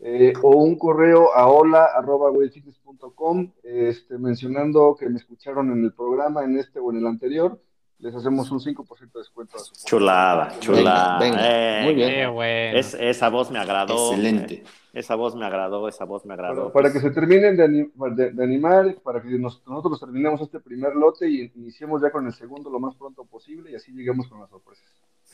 [0.02, 5.92] eh, o un correo a hola arroba wayfitness.com, este, mencionando que me escucharon en el
[5.92, 7.60] programa, en este o en el anterior,
[7.98, 11.18] les hacemos un 5% de descuento a su Chulada, chulada.
[11.18, 11.82] Venga, venga.
[11.84, 12.32] Muy bien.
[12.32, 12.78] Bueno.
[12.78, 14.10] Es- esa voz me agradó.
[14.12, 14.54] Excelente.
[14.54, 16.72] Eh, Esa voz me agradó, esa voz me agradó.
[16.72, 17.68] Para, para que se terminen de,
[18.16, 22.26] de- de animar, para que nos- nosotros terminemos este primer lote y iniciemos ya con
[22.26, 24.86] el segundo lo más pronto posible y así lleguemos con las sorpresas.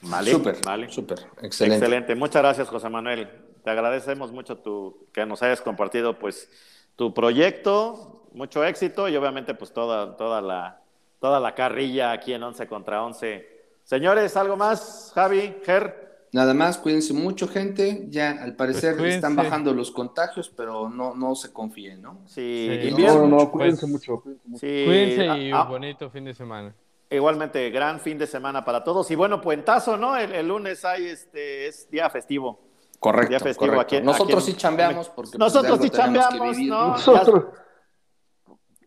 [0.02, 0.90] Vale, súper, vale.
[0.90, 1.76] súper, excelente.
[1.78, 2.14] Excelente.
[2.16, 3.28] Muchas gracias, José Manuel.
[3.66, 6.48] Te agradecemos mucho tu, que nos hayas compartido pues
[6.94, 10.80] tu proyecto, mucho éxito y obviamente pues toda, toda, la,
[11.18, 13.44] toda la carrilla aquí en 11 contra 11.
[13.82, 15.10] Señores, ¿algo más?
[15.16, 16.28] Javi, Ger.
[16.30, 18.06] Nada más, cuídense mucho, gente.
[18.08, 19.50] Ya al parecer Pues están cuídense.
[19.50, 22.20] bajando los contagios, pero no, no se confíen, ¿no?
[22.26, 22.94] Sí.
[22.96, 24.60] No, no, Pues- cuídense mucho, cuídense mucho.
[24.64, 26.72] Sí, Cuídense y ah, ah, bonito fin de semana.
[27.10, 29.10] igualmente, gran fin de semana para todos.
[29.10, 30.16] Y bueno, puentazo, ¿no?
[30.16, 32.60] El, el lunes hay este, es día festivo.
[32.98, 33.96] Correcto, Día festivo correcto.
[33.96, 36.70] aquí- Nosotros sí chambeamos porque Nosotros de sí chambeamos, vivir.
[36.70, 36.88] ¿no?
[36.88, 37.44] Nosotros,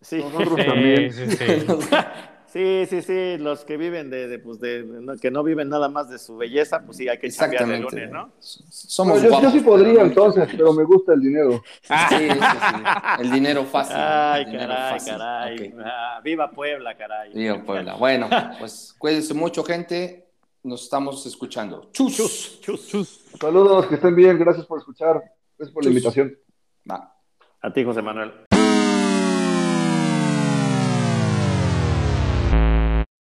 [0.01, 0.17] Sí.
[0.23, 1.11] nosotros también.
[1.13, 1.45] Sí, sí, sí.
[2.51, 5.87] Sí, sí, sí, los que viven de, de, pues de, no- que no viven nada
[5.87, 8.07] más de su belleza, pues sí, hay que chambear el Exactamente.
[8.07, 8.31] lunes, ¿no?
[8.39, 11.61] Somos No, yo, yo sí podría entonces, pero me gusta el dinero.
[11.83, 12.83] Sí, sí, sí.
[13.19, 13.95] El dinero fácil.
[13.99, 15.13] Ay, dinero caray, fácil.
[15.13, 15.73] caray.
[15.85, 17.33] Ah, viva Puebla, caray.
[17.33, 17.93] Viva Puebla.
[17.93, 20.28] Bueno, pues cuídense mucho, gente.
[20.63, 21.89] Nos estamos escuchando.
[21.93, 22.17] Chus.
[22.17, 23.25] Chus, chus, chus.
[23.39, 25.21] Saludos, que estén bien, gracias por escuchar,
[25.57, 26.37] gracias por la invitación.
[26.89, 27.15] Va.
[27.61, 28.48] A ti, José Manuel.